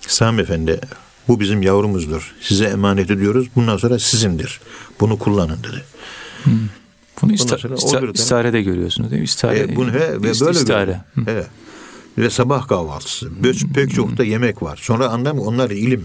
Sami 0.00 0.42
Efendi 0.42 0.80
bu 1.28 1.40
bizim 1.40 1.62
yavrumuzdur. 1.62 2.34
Size 2.40 2.64
emanet 2.64 3.10
ediyoruz. 3.10 3.46
Bundan 3.56 3.76
sonra 3.76 3.98
sizindir. 3.98 4.60
Bunu 5.00 5.18
kullanın 5.18 5.58
dedi. 5.58 5.84
Hmm. 6.44 6.52
Bunu 7.22 7.32
ista, 7.32 7.56
ista, 7.56 7.68
olur 7.98 8.14
istarede 8.14 8.62
görüyorsunuz 8.62 9.10
değil 9.10 9.20
mi? 9.20 9.24
İstare, 9.24 9.58
E, 9.58 9.76
bunu 9.76 9.92
he, 9.92 9.94
ve 10.12 10.22
böyle 10.22 10.30
istare. 10.30 10.52
görüyorum. 10.64 10.94
Evet. 11.26 11.46
Ve 12.18 12.30
sabah 12.30 12.68
kahvaltısı. 12.68 13.30
Pek, 13.42 13.60
pek 13.74 13.94
çok 13.94 14.16
da 14.16 14.24
yemek 14.24 14.62
var. 14.62 14.78
Sonra 14.82 15.08
anladım 15.08 15.38
onlar 15.38 15.70
ilim. 15.70 16.04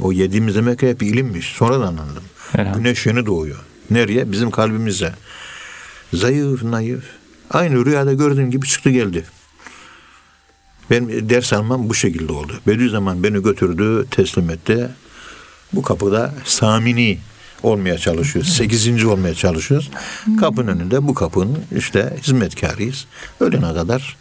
O 0.00 0.12
yediğimiz 0.12 0.56
yemek 0.56 0.82
hep 0.82 1.02
ilimmiş. 1.02 1.46
Sonradan 1.46 1.86
anladım. 1.96 2.22
Elhamdülillah. 2.54 2.76
Güneş 2.84 3.06
yeni 3.06 3.26
doğuyor. 3.26 3.58
Nereye? 3.90 4.32
Bizim 4.32 4.50
kalbimize. 4.50 5.14
Zayıf, 6.14 6.62
naif. 6.62 7.02
Aynı 7.50 7.84
rüyada 7.86 8.12
gördüğüm 8.12 8.50
gibi 8.50 8.66
çıktı 8.66 8.90
geldi. 8.90 9.24
Benim 10.90 11.28
ders 11.28 11.52
almam 11.52 11.88
bu 11.88 11.94
şekilde 11.94 12.32
oldu. 12.32 12.52
Bediüzzaman 12.66 13.22
beni 13.22 13.42
götürdü, 13.42 14.06
teslim 14.10 14.50
etti. 14.50 14.88
Bu 15.72 15.82
kapıda 15.82 16.34
Samini 16.44 17.18
olmaya 17.62 17.98
çalışıyoruz. 17.98 18.52
Sekizinci 18.52 19.06
olmaya 19.06 19.34
çalışıyoruz. 19.34 19.90
Kapının 20.40 20.68
önünde 20.68 21.08
bu 21.08 21.14
kapının 21.14 21.58
işte 21.76 22.16
hizmetkarıyız. 22.22 23.06
Ölene 23.40 23.74
kadar 23.74 24.16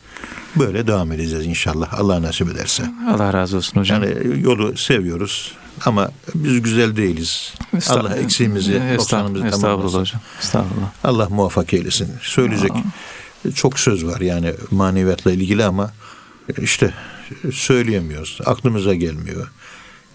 böyle 0.55 0.87
devam 0.87 1.11
edeceğiz 1.11 1.45
inşallah. 1.45 1.99
Allah 1.99 2.21
nasip 2.21 2.49
ederse. 2.49 2.83
Allah 3.09 3.33
razı 3.33 3.57
olsun 3.57 3.79
hocam. 3.79 4.03
Yani 4.03 4.41
yolu 4.41 4.77
seviyoruz 4.77 5.51
ama 5.85 6.11
biz 6.35 6.61
güzel 6.61 6.95
değiliz. 6.95 7.53
Allah 7.89 8.17
eksiğimizi, 8.17 8.95
noksanımızı 8.95 9.45
estağfurullah 9.45 9.61
tamamlasın. 9.61 9.99
hocam. 9.99 10.21
Estağfurullah. 10.41 10.91
Allah 11.03 11.29
muvaffak 11.29 11.73
eylesin. 11.73 12.09
Söyleyecek 12.21 12.71
çok 13.55 13.79
söz 13.79 14.05
var 14.05 14.21
yani 14.21 14.53
maneviyatla 14.71 15.31
ilgili 15.31 15.65
ama 15.65 15.91
işte 16.61 16.93
söyleyemiyoruz. 17.53 18.39
Aklımıza 18.45 18.93
gelmiyor. 18.93 19.47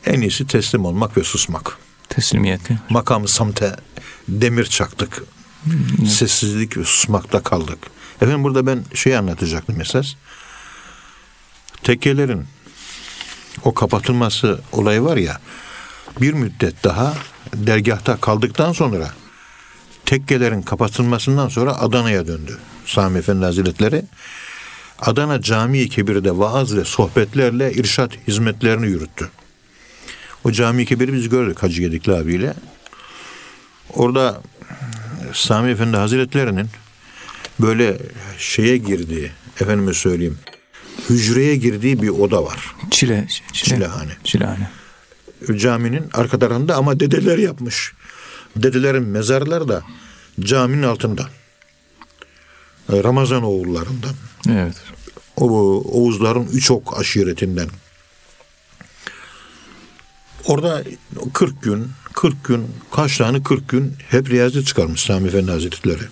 En 0.06 0.20
iyisi 0.20 0.46
teslim 0.46 0.84
olmak 0.84 1.16
ve 1.16 1.24
susmak. 1.24 1.78
Teslimiyetli. 2.08 2.78
Makamı 2.90 3.28
samte 3.28 3.76
demir 4.28 4.64
çaktık. 4.64 5.22
Sessizlik 6.08 6.76
ve 6.76 6.84
susmakta 6.84 7.42
kaldık. 7.42 7.78
Efendim 8.16 8.44
burada 8.44 8.66
ben 8.66 8.84
şey 8.94 9.16
anlatacaktım 9.16 9.80
esas. 9.80 10.14
Tekkelerin 11.82 12.44
o 13.64 13.74
kapatılması 13.74 14.60
olayı 14.72 15.02
var 15.02 15.16
ya 15.16 15.40
bir 16.20 16.32
müddet 16.32 16.84
daha 16.84 17.14
dergahta 17.54 18.16
kaldıktan 18.16 18.72
sonra 18.72 19.10
tekkelerin 20.04 20.62
kapatılmasından 20.62 21.48
sonra 21.48 21.76
Adana'ya 21.76 22.26
döndü. 22.26 22.58
Sami 22.86 23.18
Efendi 23.18 23.44
Hazretleri 23.44 24.04
Adana 24.98 25.42
Camii 25.42 25.88
Kebir'de 25.88 26.38
vaaz 26.38 26.76
ve 26.76 26.84
sohbetlerle 26.84 27.72
irşat 27.72 28.10
hizmetlerini 28.28 28.86
yürüttü. 28.86 29.30
O 30.44 30.52
Camii 30.52 30.86
Kebir'i 30.86 31.12
biz 31.12 31.28
gördük 31.28 31.62
Hacı 31.62 31.80
Gedikli 31.80 32.12
abiyle. 32.12 32.54
Orada 33.94 34.42
Sami 35.32 35.70
Efendi 35.70 35.96
Hazretleri'nin 35.96 36.68
böyle 37.60 37.98
şeye 38.38 38.76
girdiği, 38.76 39.30
efendime 39.60 39.94
söyleyeyim, 39.94 40.38
hücreye 41.10 41.56
girdiği 41.56 42.02
bir 42.02 42.08
oda 42.08 42.44
var. 42.44 42.74
Çile. 42.90 43.26
Çile. 43.52 43.76
Çilehane. 43.76 44.12
Çilehane. 44.24 44.70
Caminin 45.56 46.10
arka 46.12 46.38
tarafında 46.38 46.76
ama 46.76 47.00
dedeler 47.00 47.38
yapmış. 47.38 47.92
Dedelerin 48.56 49.02
mezarları 49.02 49.68
da 49.68 49.82
caminin 50.40 50.82
altında. 50.82 51.28
Ramazan 52.90 53.42
oğullarından. 53.42 54.14
Evet. 54.50 54.76
O 55.36 55.46
Oğuzların 55.84 56.46
üç 56.52 56.70
ok 56.70 57.00
aşiretinden. 57.00 57.68
Orada 60.44 60.84
40 61.32 61.62
gün, 61.62 61.88
40 62.12 62.44
gün, 62.44 62.66
kaç 62.92 63.18
tane 63.18 63.42
40 63.42 63.68
gün 63.68 63.94
hep 64.10 64.30
riyazi 64.30 64.64
çıkarmış 64.64 65.00
Sami 65.00 65.28
Efendi 65.28 65.50
Hazretleri. 65.50 66.02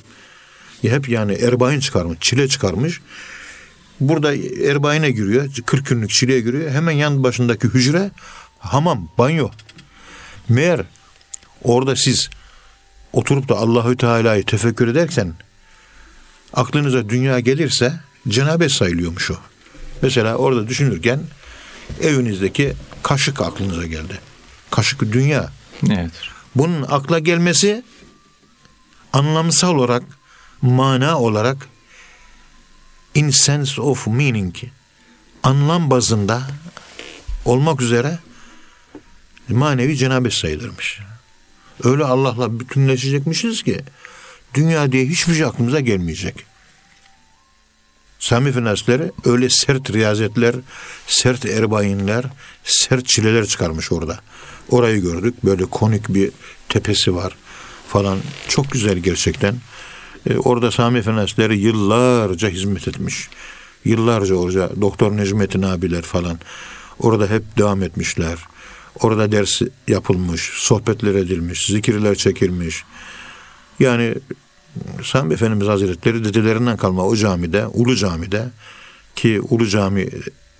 Hep 0.82 1.08
yani 1.08 1.32
erbain 1.32 1.80
çıkarmış, 1.80 2.18
çile 2.20 2.48
çıkarmış. 2.48 3.00
Burada 4.00 4.34
erbaine 4.68 5.10
giriyor, 5.10 5.48
40 5.66 5.86
günlük 5.86 6.10
çileye 6.10 6.40
giriyor. 6.40 6.70
Hemen 6.70 6.92
yan 6.92 7.22
başındaki 7.22 7.68
hücre 7.68 8.10
hamam, 8.58 9.08
banyo. 9.18 9.48
Meğer 10.48 10.80
orada 11.62 11.96
siz 11.96 12.30
oturup 13.12 13.48
da 13.48 13.56
Allahü 13.56 13.96
Teala'yı 13.96 14.44
tefekkür 14.44 14.88
ederken 14.88 15.34
aklınıza 16.52 17.08
dünya 17.08 17.40
gelirse 17.40 17.92
cenabet 18.28 18.72
sayılıyormuş 18.72 19.30
o. 19.30 19.36
Mesela 20.02 20.36
orada 20.36 20.68
düşünürken 20.68 21.20
evinizdeki 22.00 22.74
Kaşık 23.02 23.40
aklınıza 23.40 23.86
geldi. 23.86 24.20
Kaşık 24.70 25.00
dünya. 25.00 25.52
Evet. 25.90 26.10
Bunun 26.54 26.82
akla 26.82 27.18
gelmesi 27.18 27.82
anlamsal 29.12 29.74
olarak, 29.74 30.02
mana 30.62 31.20
olarak 31.20 31.68
in 33.14 33.30
sense 33.30 33.80
of 33.80 34.06
meaning 34.06 34.54
anlam 35.42 35.90
bazında 35.90 36.42
olmak 37.44 37.80
üzere 37.80 38.18
manevi 39.48 39.96
cenabet 39.96 40.32
sayılırmış. 40.32 41.00
Öyle 41.82 42.04
Allah'la 42.04 42.60
bütünleşecekmişiz 42.60 43.62
ki 43.62 43.80
dünya 44.54 44.92
diye 44.92 45.06
hiçbir 45.06 45.34
şey 45.34 45.44
aklımıza 45.44 45.80
gelmeyecek. 45.80 46.46
Sami 48.24 48.48
Efendisileri 48.48 49.12
öyle 49.24 49.50
sert 49.50 49.92
riyazetler, 49.92 50.54
sert 51.06 51.46
erbayinler, 51.46 52.24
sert 52.64 53.06
çileler 53.06 53.46
çıkarmış 53.46 53.92
orada. 53.92 54.18
Orayı 54.70 55.02
gördük. 55.02 55.34
Böyle 55.44 55.64
konik 55.64 56.08
bir 56.08 56.30
tepesi 56.68 57.14
var 57.14 57.36
falan. 57.88 58.18
Çok 58.48 58.70
güzel 58.70 58.98
gerçekten. 58.98 59.56
Ee, 60.30 60.36
orada 60.36 60.70
Sami 60.70 60.98
Efendisileri 60.98 61.58
yıllarca 61.58 62.48
hizmet 62.48 62.88
etmiş. 62.88 63.28
Yıllarca 63.84 64.34
orada 64.34 64.80
Doktor 64.80 65.16
Necmettin 65.16 65.62
abiler 65.62 66.02
falan. 66.02 66.38
Orada 66.98 67.26
hep 67.26 67.58
devam 67.58 67.82
etmişler. 67.82 68.38
Orada 69.00 69.32
ders 69.32 69.62
yapılmış, 69.88 70.50
sohbetler 70.54 71.14
edilmiş, 71.14 71.66
zikirler 71.66 72.14
çekilmiş. 72.14 72.84
Yani 73.80 74.14
Sami 75.02 75.34
Efendimiz 75.34 75.68
Hazretleri 75.68 76.24
dedelerinden 76.24 76.76
kalma 76.76 77.06
o 77.06 77.16
camide, 77.16 77.66
Ulu 77.66 77.96
Cami'de 77.96 78.48
ki 79.16 79.40
Ulu 79.40 79.66
Cami 79.66 80.08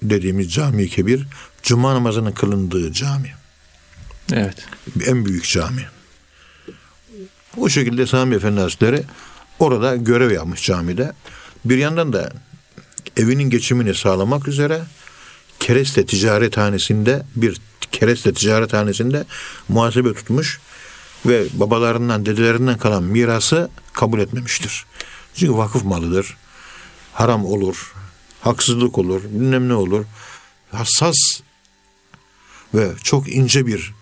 dediğimiz 0.03 0.53
cami 0.53 0.89
kebir, 0.89 1.27
Cuma 1.63 1.95
namazının 1.95 2.33
kılındığı 2.33 2.93
cami. 2.93 3.35
Evet. 4.33 4.67
En 5.07 5.25
büyük 5.25 5.45
cami. 5.45 5.87
O 7.57 7.69
şekilde 7.69 8.07
Sami 8.07 8.35
Efendi 8.35 8.61
Hazretleri 8.61 9.03
orada 9.59 9.97
görev 9.97 10.31
yapmış 10.31 10.63
camide. 10.63 11.13
Bir 11.65 11.79
yandan 11.79 12.13
da 12.13 12.33
evinin 13.17 13.51
geçimini 13.51 13.95
sağlamak 13.95 14.49
üzere 14.49 14.83
kereste 15.61 16.07
ticarethanesinde 16.07 17.23
bir 17.37 17.61
kereste 17.93 18.33
ticarethanesinde 18.33 19.25
muhasebe 19.69 20.15
tutmuş 20.15 20.61
ve 21.27 21.47
babalarından, 21.53 22.27
dedelerinden 22.27 22.79
kalan 22.79 23.03
mirası 23.03 23.71
kabul 23.93 24.21
etmemiştir. 24.21 24.87
Çünkü 25.35 25.57
vakıf 25.57 25.85
malıdır. 25.85 26.37
Haram 27.13 27.45
olur, 27.45 27.95
haksızlık 28.41 28.99
olur, 28.99 29.23
bilmem 29.25 29.69
ne 29.69 29.75
olur. 29.75 30.05
Hassas 30.73 31.17
ve 32.75 32.93
çok 33.03 33.35
ince 33.35 33.67
bir 33.67 33.95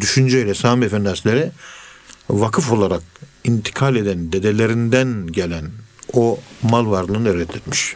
düşünceyle 0.00 0.54
Sami 0.54 0.84
Efendi 0.84 1.08
Hazretleri 1.08 1.50
vakıf 2.30 2.72
olarak 2.72 3.02
intikal 3.44 3.96
eden 3.96 4.32
dedelerinden 4.32 5.26
gelen 5.26 5.70
o 6.12 6.40
mal 6.62 6.90
varlığını 6.90 7.38
reddetmiş. 7.38 7.94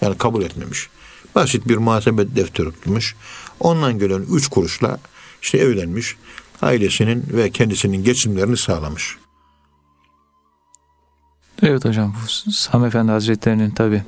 Yani 0.00 0.18
kabul 0.18 0.42
etmemiş. 0.42 0.88
Basit 1.34 1.68
bir 1.68 1.76
muhasebe 1.76 2.36
defteri 2.36 2.72
tutmuş. 2.72 3.14
Ondan 3.60 3.98
gelen 3.98 4.26
üç 4.32 4.48
kuruşla 4.48 5.00
işte 5.42 5.58
evlenmiş. 5.58 6.16
Ailesinin 6.62 7.24
ve 7.32 7.50
kendisinin 7.50 8.04
geçimlerini 8.04 8.56
sağlamış. 8.56 9.16
Evet 11.62 11.84
hocam 11.84 12.14
bu 12.46 12.50
Sami 12.52 12.86
Efendi 12.86 13.12
Hazretleri'nin 13.12 13.70
tabi 13.70 14.02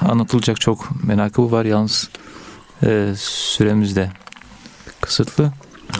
anlatılacak 0.00 0.60
çok 0.60 1.04
menakıbı 1.04 1.50
var 1.50 1.64
yalnız 1.64 2.10
e, 2.82 3.14
süremiz 3.18 3.96
de 3.96 4.10
kısıtlı. 5.00 5.52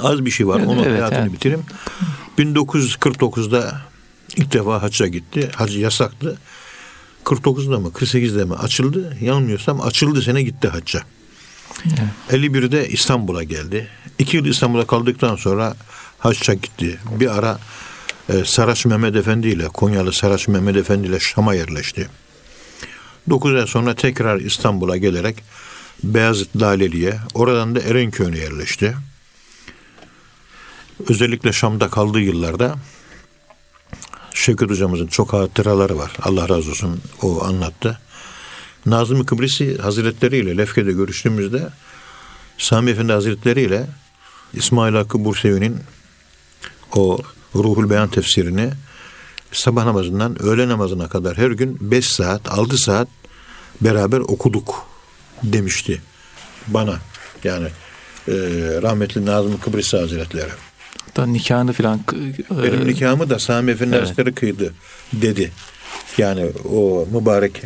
Az 0.02 0.24
bir 0.24 0.30
şey 0.30 0.46
var. 0.48 0.60
Onu 0.60 0.80
Evet, 0.80 0.92
hayatını 0.98 1.18
yani. 1.18 1.32
bitireyim. 1.32 1.64
1949'da 2.38 3.80
ilk 4.36 4.52
defa 4.52 4.82
hacca 4.82 5.06
gitti. 5.06 5.50
Hac 5.56 5.76
yasaktı. 5.76 6.38
49'da 7.24 7.78
mı 7.78 7.88
48'de 7.88 8.44
mi 8.44 8.54
açıldı. 8.54 9.16
Yanılmıyorsam 9.20 9.80
açıldı 9.80 10.22
sene 10.22 10.42
gitti 10.42 10.68
hacca. 10.68 11.02
51'de 12.30 12.88
İstanbul'a 12.88 13.42
geldi. 13.42 13.88
İki 14.18 14.36
yıl 14.36 14.44
İstanbul'a 14.44 14.86
kaldıktan 14.86 15.36
sonra 15.36 15.76
hacca 16.18 16.54
gitti. 16.54 17.00
Bir 17.20 17.38
ara 17.38 17.58
e, 18.28 18.44
Saraç 18.44 18.86
Mehmet 18.86 19.16
Efendi 19.16 19.48
ile 19.48 19.68
Konyalı 19.68 20.12
Saraç 20.12 20.48
Mehmet 20.48 20.76
Efendi 20.76 21.06
ile 21.06 21.20
Şam'a 21.20 21.54
yerleşti. 21.54 22.08
9 23.30 23.54
ay 23.54 23.66
sonra 23.66 23.94
tekrar 23.94 24.40
İstanbul'a 24.40 24.96
gelerek 24.96 25.36
Beyazıt 26.04 26.56
Laleli'ye, 26.56 27.18
oradan 27.34 27.74
da 27.74 27.80
Erenköy'üne 27.80 28.38
yerleşti. 28.38 28.96
Özellikle 31.08 31.52
Şam'da 31.52 31.88
kaldığı 31.88 32.20
yıllarda 32.20 32.76
Şevket 34.34 34.70
hocamızın 34.70 35.06
çok 35.06 35.32
hatıraları 35.32 35.98
var. 35.98 36.12
Allah 36.22 36.48
razı 36.48 36.70
olsun 36.70 37.00
o 37.22 37.44
anlattı. 37.44 38.00
Nazım 38.86 39.26
Kıbrisi 39.26 39.78
Hazretleri 39.78 40.36
ile 40.36 40.56
Lefke'de 40.56 40.92
görüştüğümüzde 40.92 41.68
Sami 42.58 42.90
Efendi 42.90 43.12
Hazretleri 43.12 43.60
ile 43.60 43.86
İsmail 44.54 44.94
Hakkı 44.94 45.24
Bursevi'nin 45.24 45.76
o 46.96 47.18
Ruhul 47.54 47.90
Beyan 47.90 48.08
tefsirini 48.08 48.70
sabah 49.52 49.84
namazından 49.84 50.42
öğle 50.42 50.68
namazına 50.68 51.08
kadar 51.08 51.38
her 51.38 51.50
gün 51.50 51.78
5 51.80 52.08
saat, 52.08 52.52
6 52.52 52.78
saat 52.78 53.08
beraber 53.80 54.18
okuduk 54.18 54.86
demişti 55.42 56.00
bana. 56.66 56.98
Yani 57.44 57.68
e, 58.28 58.32
rahmetli 58.82 59.26
Nazım 59.26 59.60
Kıbrisi 59.60 59.96
Hazretleri. 59.96 60.50
Hatta 61.06 61.26
nikahını 61.26 61.72
filan 61.72 62.00
e, 62.50 62.62
Benim 62.62 62.88
nikahımı 62.88 63.30
da 63.30 63.38
Sami 63.38 63.70
Efendi 63.70 63.94
Evet. 63.94 64.02
Hazretleri 64.02 64.34
kıydı 64.34 64.74
dedi. 65.12 65.52
Yani 66.18 66.46
o 66.70 67.06
mübarek 67.12 67.62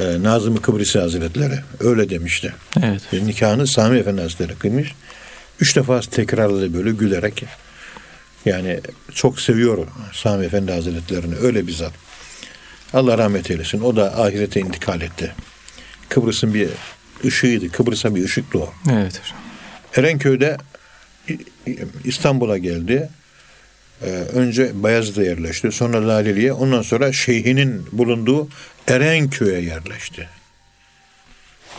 e, 0.00 0.22
Nazım 0.22 0.56
Kıbrisi 0.56 0.98
Hazretleri 0.98 1.60
öyle 1.80 2.10
demişti. 2.10 2.54
evet. 2.82 3.12
Nikahını 3.12 3.66
Sami 3.66 3.98
Efendi 3.98 4.20
Hazretleri 4.20 4.54
kıymış. 4.54 4.92
Üç 5.60 5.76
defa 5.76 6.00
tekrarladı 6.00 6.74
böyle 6.74 6.90
gülerek. 6.90 7.44
Yani 8.44 8.80
çok 9.14 9.40
seviyor 9.40 9.86
Sami 10.12 10.46
Efendi 10.46 10.72
Hazretlerini 10.72 11.34
öyle 11.36 11.66
bir 11.66 11.72
zat. 11.72 11.92
Allah 12.92 13.18
rahmet 13.18 13.50
eylesin. 13.50 13.80
O 13.80 13.96
da 13.96 14.22
ahirete 14.22 14.60
intikal 14.60 15.00
etti. 15.00 15.34
Kıbrıs'ın 16.08 16.54
bir 16.54 16.68
ışığıydı. 17.24 17.72
Kıbrıs'a 17.72 18.14
bir 18.14 18.24
ışıktı 18.24 18.58
o. 18.58 18.72
Evet 18.92 19.20
hocam. 19.20 19.38
Erenköy'de 19.96 20.56
İstanbul'a 22.04 22.58
geldi. 22.58 23.08
Ee, 24.02 24.06
önce 24.10 24.82
Bayezid'e 24.82 25.24
yerleşti. 25.24 25.72
Sonra 25.72 26.08
Laleli'ye. 26.08 26.52
Ondan 26.52 26.82
sonra 26.82 27.12
şeyhinin 27.12 27.86
bulunduğu 27.92 28.48
Erenköy'e 28.88 29.60
yerleşti. 29.60 30.28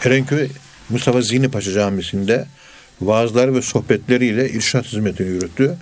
Erenköy 0.05 0.47
Mustafa 0.89 1.21
Zihni 1.21 1.51
Paşa 1.51 1.71
Camisi'nde 1.71 2.45
vaazları 3.01 3.55
ve 3.55 3.61
sohbetleriyle 3.61 4.49
irşat 4.49 4.85
hizmetini 4.85 5.27
yürüttü. 5.27 5.77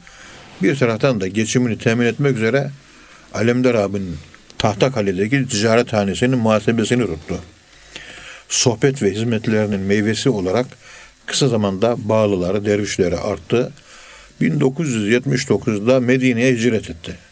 Bir 0.63 0.75
taraftan 0.75 1.21
da 1.21 1.27
geçimini 1.27 1.77
temin 1.77 2.05
etmek 2.05 2.35
üzere 2.35 2.71
Alemdar 3.33 3.75
abinin 3.75 4.17
Tahtakale'deki 4.57 5.47
ticarethanesinin 5.47 6.37
muhasebesini 6.37 7.05
tuttu. 7.05 7.39
Sohbet 8.49 9.03
ve 9.03 9.11
hizmetlerinin 9.11 9.79
meyvesi 9.79 10.29
olarak 10.29 10.65
kısa 11.25 11.47
zamanda 11.47 11.95
bağlıları, 11.97 12.65
dervişleri 12.65 13.17
arttı. 13.17 13.73
1979'da 14.41 15.99
Medine'ye 15.99 16.53
hicret 16.53 16.89
etti. 16.89 17.26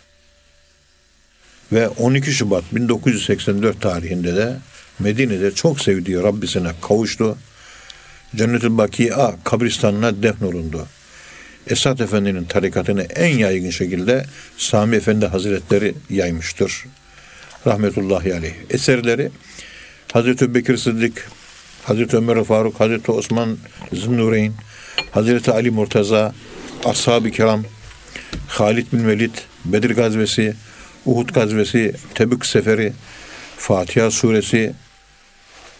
Ve 1.76 1.88
12 1.88 2.32
Şubat 2.32 2.64
1984 2.72 3.82
tarihinde 3.82 4.36
de 4.36 4.58
Medine'de 5.00 5.52
çok 5.52 5.80
sevdiği 5.80 6.18
Rabbisine 6.18 6.72
kavuştu. 6.82 7.38
Cennet-ül 8.36 8.78
Baki'a 8.78 9.36
kabristanına 9.44 10.24
defnolundu. 10.24 10.88
Esat 11.68 12.02
Efendi'nin 12.02 12.46
tarikatını 12.46 13.02
en 13.04 13.38
yaygın 13.38 13.70
şekilde 13.70 14.26
Sami 14.58 14.96
Efendi 14.96 15.26
Hazretleri 15.26 15.96
yaymıştır. 16.10 16.86
Rahmetullahi 17.68 18.34
aleyh. 18.34 18.54
Eserleri 18.70 19.32
Hazreti 20.14 20.56
Bekir 20.56 20.78
Sıddık, 20.78 21.30
Hazreti 21.84 22.18
Ömer 22.18 22.44
Faruk, 22.44 22.80
Hazreti 22.80 23.12
Osman 23.12 23.58
Zünnureyn, 23.94 24.54
Hazreti 25.12 25.52
Ali 25.52 25.72
Murtaza, 25.72 26.36
Ashab-ı 26.86 27.32
Kiram, 27.32 27.64
Halid 28.48 28.88
bin 28.94 29.08
Velid, 29.08 29.34
Bedir 29.66 29.90
Gazvesi, 29.90 30.56
Uhud 31.06 31.30
Gazvesi, 31.30 31.94
Tebük 32.16 32.46
Seferi, 32.46 32.94
Fatiha 33.58 34.12
Suresi, 34.12 34.74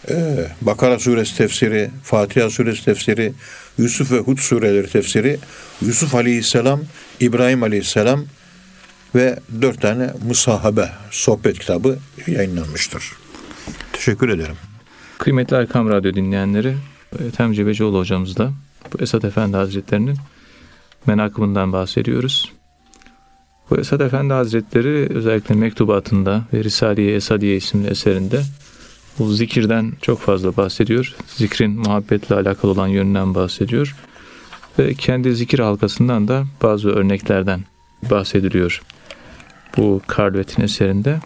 e, 0.08 0.46
Bakara 0.60 0.98
Suresi 0.98 1.36
tefsiri, 1.36 1.90
Fatiha 2.02 2.50
Suresi 2.50 2.84
tefsiri, 2.84 3.32
Yusuf 3.78 4.12
ve 4.12 4.18
Hud 4.18 4.38
sureleri 4.38 4.90
tefsiri, 4.90 5.38
Yusuf 5.82 6.14
Aleyhisselam, 6.14 6.80
İbrahim 7.20 7.62
Aleyhisselam 7.62 8.24
ve 9.14 9.38
dört 9.62 9.82
tane 9.82 10.10
musahabe 10.28 10.88
sohbet 11.10 11.58
kitabı 11.58 11.98
yayınlanmıştır. 12.26 13.12
Teşekkür 13.92 14.28
ederim. 14.28 14.56
Kıymetli 15.18 15.56
Erkam 15.56 15.90
Radyo 15.90 16.14
dinleyenleri, 16.14 16.76
Ethem 17.28 17.52
Cebecioğlu 17.52 17.98
hocamızla 17.98 18.52
Bu 18.92 19.02
Esad 19.02 19.22
Efendi 19.22 19.56
Hazretleri'nin 19.56 20.16
menakımından 21.06 21.72
bahsediyoruz. 21.72 22.52
Bu 23.70 23.76
Esad 23.76 24.00
Efendi 24.00 24.32
Hazretleri 24.32 25.08
özellikle 25.14 25.54
mektubatında 25.54 26.44
ve 26.52 26.64
Risale-i 26.64 27.14
Esadiye 27.14 27.56
isimli 27.56 27.88
eserinde 27.88 28.42
bu 29.18 29.32
zikirden 29.32 29.92
çok 30.02 30.20
fazla 30.20 30.56
bahsediyor. 30.56 31.14
Zikrin 31.26 31.70
muhabbetle 31.70 32.34
alakalı 32.34 32.70
olan 32.70 32.88
yönünden 32.88 33.34
bahsediyor. 33.34 33.96
Ve 34.78 34.94
kendi 34.94 35.34
zikir 35.34 35.58
halkasından 35.58 36.28
da 36.28 36.44
bazı 36.62 36.88
örneklerden 36.88 37.64
bahsediliyor. 38.10 38.82
Bu 39.76 40.00
Karlvet'in 40.06 40.62
eserinde. 40.62 41.20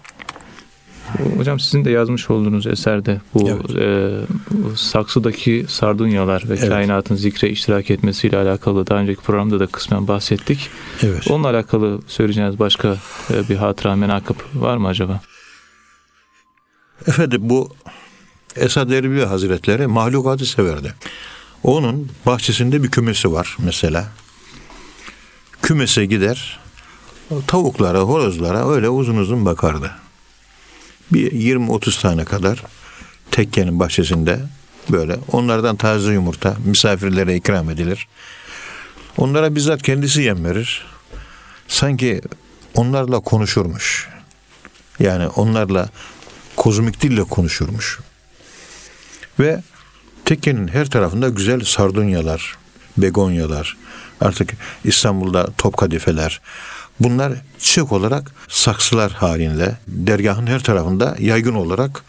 Hocam 1.36 1.60
sizin 1.60 1.84
de 1.84 1.90
yazmış 1.90 2.30
olduğunuz 2.30 2.66
eserde 2.66 3.20
bu, 3.34 3.48
Evet. 3.50 3.76
e, 3.76 4.76
saksıdaki 4.76 5.66
sardunyalar 5.68 6.42
ve 6.48 6.54
Evet. 6.58 6.68
kainatın 6.68 7.14
zikre 7.16 7.48
iştirak 7.50 7.90
etmesiyle 7.90 8.36
alakalı 8.36 8.86
daha 8.86 8.98
önceki 8.98 9.20
programda 9.22 9.60
da 9.60 9.66
kısmen 9.66 10.08
bahsettik. 10.08 10.68
Evet. 11.02 11.30
Onunla 11.30 11.48
alakalı 11.48 12.00
söyleyeceğiniz 12.06 12.58
başka 12.58 12.96
e, 13.34 13.48
bir 13.48 13.56
hatıra 13.56 13.96
menakıb 13.96 14.36
var 14.54 14.76
mı 14.76 14.88
acaba? 14.88 15.20
Efendim 17.06 17.40
bu 17.44 17.72
Esad 18.56 18.90
Erbil 18.90 19.22
Hazretleri 19.22 19.86
mahlukatı 19.86 20.46
severdi. 20.46 20.94
Onun 21.62 22.08
bahçesinde 22.26 22.82
bir 22.82 22.90
kümesi 22.90 23.32
var 23.32 23.56
mesela. 23.64 24.08
Kümese 25.62 26.06
gider, 26.06 26.60
tavuklara, 27.46 27.98
horozlara 28.00 28.68
öyle 28.70 28.88
uzun 28.88 29.16
uzun 29.16 29.46
bakardı. 29.46 29.90
Bir 31.12 31.32
20-30 31.32 32.02
tane 32.02 32.24
kadar 32.24 32.62
tekkenin 33.30 33.80
bahçesinde 33.80 34.40
böyle 34.90 35.18
onlardan 35.32 35.76
taze 35.76 36.12
yumurta 36.12 36.56
misafirlere 36.64 37.36
ikram 37.36 37.70
edilir. 37.70 38.08
Onlara 39.16 39.54
bizzat 39.54 39.82
kendisi 39.82 40.22
yem 40.22 40.44
verir. 40.44 40.86
Sanki 41.68 42.20
onlarla 42.74 43.20
konuşurmuş. 43.20 44.08
Yani 44.98 45.28
onlarla 45.28 45.88
kozmik 46.56 47.02
dille 47.02 47.24
konuşurmuş. 47.24 47.98
Ve 49.40 49.62
tekkenin 50.24 50.68
her 50.68 50.90
tarafında 50.90 51.28
güzel 51.28 51.60
sardunyalar, 51.64 52.56
begonyalar, 52.98 53.76
artık 54.20 54.54
İstanbul'da 54.84 55.48
top 55.58 55.76
kadifeler. 55.76 56.40
Bunlar 57.00 57.32
çiçek 57.58 57.92
olarak 57.92 58.32
saksılar 58.48 59.12
halinde 59.12 59.78
dergahın 59.88 60.46
her 60.46 60.62
tarafında 60.62 61.16
yaygın 61.18 61.54
olarak 61.54 62.04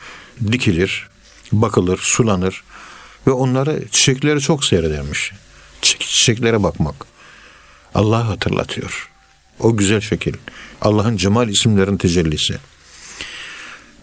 dikilir, 0.52 1.08
bakılır, 1.52 1.98
sulanır 1.98 2.64
ve 3.28 3.32
onları 3.32 3.88
çiçekleri 3.92 4.42
çok 4.42 4.66
seyredermiş. 4.66 5.32
Çi- 5.82 6.00
Çiçeklere 6.00 6.64
bakmak. 6.64 6.96
Allah'ı 7.96 8.24
hatırlatıyor. 8.24 9.10
O 9.60 9.78
güzel 9.78 10.02
şekil. 10.02 10.34
Allah'ın 10.82 11.18
cemal 11.18 11.50
isimlerin 11.50 11.98
tecellisi. 11.98 12.58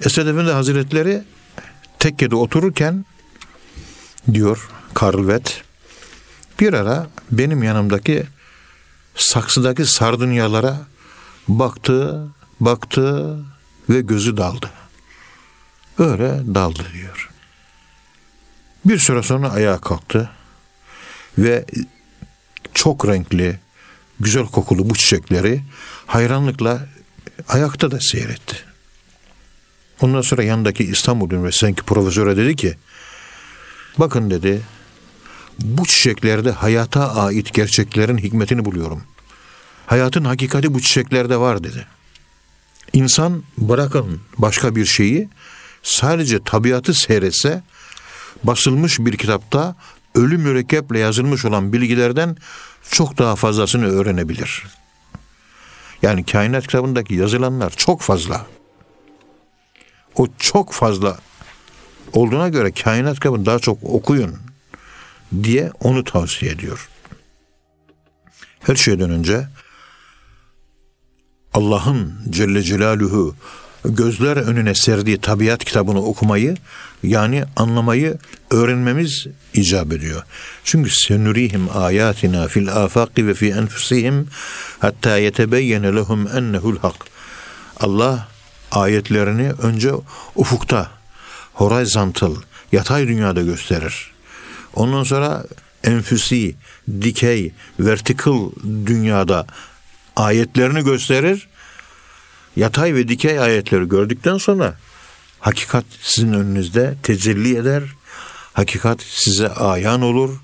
Esed 0.04 0.26
Efendi 0.26 0.50
Hazretleri 0.50 1.22
tekkede 1.98 2.36
otururken 2.36 3.04
diyor 4.32 4.68
Karlvet 4.94 5.62
bir 6.60 6.72
ara 6.72 7.06
benim 7.30 7.62
yanımdaki 7.62 8.24
saksıdaki 9.18 9.86
sardunyalara 9.86 10.76
baktı, 11.48 12.28
baktı 12.60 13.36
ve 13.90 14.00
gözü 14.00 14.36
daldı. 14.36 14.70
Öyle 15.98 16.54
daldı 16.54 16.86
diyor. 16.92 17.30
Bir 18.84 18.98
süre 18.98 19.22
sonra 19.22 19.50
ayağa 19.50 19.80
kalktı 19.80 20.30
ve 21.38 21.64
çok 22.74 23.08
renkli, 23.08 23.58
güzel 24.20 24.46
kokulu 24.46 24.90
bu 24.90 24.94
çiçekleri 24.94 25.62
hayranlıkla 26.06 26.86
ayakta 27.48 27.90
da 27.90 28.00
seyretti. 28.00 28.56
Ondan 30.00 30.20
sonra 30.20 30.42
yanındaki 30.42 30.84
İstanbul 30.84 31.30
Üniversitesi'ndeki 31.30 31.82
profesöre 31.82 32.36
dedi 32.36 32.56
ki 32.56 32.76
bakın 33.98 34.30
dedi 34.30 34.62
bu 35.58 35.86
çiçeklerde 35.86 36.50
hayata 36.50 37.14
ait 37.14 37.54
gerçeklerin 37.54 38.18
hikmetini 38.18 38.64
buluyorum. 38.64 39.02
Hayatın 39.86 40.24
hakikati 40.24 40.74
bu 40.74 40.80
çiçeklerde 40.80 41.36
var 41.36 41.64
dedi. 41.64 41.86
İnsan 42.92 43.42
bırakın 43.58 44.20
başka 44.38 44.76
bir 44.76 44.84
şeyi 44.84 45.28
sadece 45.82 46.42
tabiatı 46.44 46.94
seyretse 46.94 47.62
basılmış 48.44 48.98
bir 48.98 49.16
kitapta 49.16 49.76
ölü 50.14 50.38
mürekkeple 50.38 50.98
yazılmış 50.98 51.44
olan 51.44 51.72
bilgilerden 51.72 52.36
çok 52.90 53.18
daha 53.18 53.36
fazlasını 53.36 53.86
öğrenebilir. 53.86 54.66
Yani 56.02 56.24
kainat 56.24 56.66
kitabındaki 56.66 57.14
yazılanlar 57.14 57.70
çok 57.70 58.00
fazla 58.00 58.46
o 60.14 60.26
çok 60.38 60.72
fazla 60.72 61.18
olduğuna 62.12 62.48
göre 62.48 62.72
kainat 62.72 63.14
kitabını 63.14 63.46
daha 63.46 63.58
çok 63.58 63.78
okuyun 63.82 64.47
diye 65.42 65.70
onu 65.80 66.04
tavsiye 66.04 66.52
ediyor. 66.52 66.88
Her 68.60 68.74
şeyden 68.74 69.10
önce 69.10 69.46
Allah'ın 71.54 72.14
Celle 72.30 72.62
Celaluhu 72.62 73.34
gözler 73.84 74.36
önüne 74.36 74.74
serdiği 74.74 75.18
tabiat 75.18 75.64
kitabını 75.64 76.02
okumayı 76.02 76.56
yani 77.02 77.44
anlamayı 77.56 78.18
öğrenmemiz 78.50 79.26
icap 79.54 79.92
ediyor. 79.92 80.22
Çünkü 80.64 80.90
senurihim 80.90 81.68
ayatina 81.74 82.48
fil 82.48 82.68
afaki 82.68 83.26
ve 83.26 83.34
fi 83.34 83.48
enfusihim 83.50 84.28
hatta 84.78 85.16
yetebeyyene 85.16 85.96
lehum 85.96 86.26
ennehu'l 86.26 86.78
hak. 86.78 86.94
Allah 87.80 88.28
ayetlerini 88.70 89.52
önce 89.52 89.92
ufukta, 90.34 90.90
horizontal, 91.52 92.34
yatay 92.72 93.08
dünyada 93.08 93.42
gösterir. 93.42 94.17
Ondan 94.78 95.02
sonra 95.02 95.44
enfüsi, 95.84 96.54
dikey, 97.00 97.52
vertical 97.80 98.50
dünyada 98.86 99.46
ayetlerini 100.16 100.84
gösterir. 100.84 101.48
Yatay 102.56 102.94
ve 102.94 103.08
dikey 103.08 103.40
ayetleri 103.40 103.88
gördükten 103.88 104.38
sonra 104.38 104.74
hakikat 105.40 105.84
sizin 106.00 106.32
önünüzde 106.32 106.94
tecelli 107.02 107.56
eder. 107.56 107.82
Hakikat 108.52 109.02
size 109.02 109.48
ayan 109.48 110.02
olur 110.02 110.40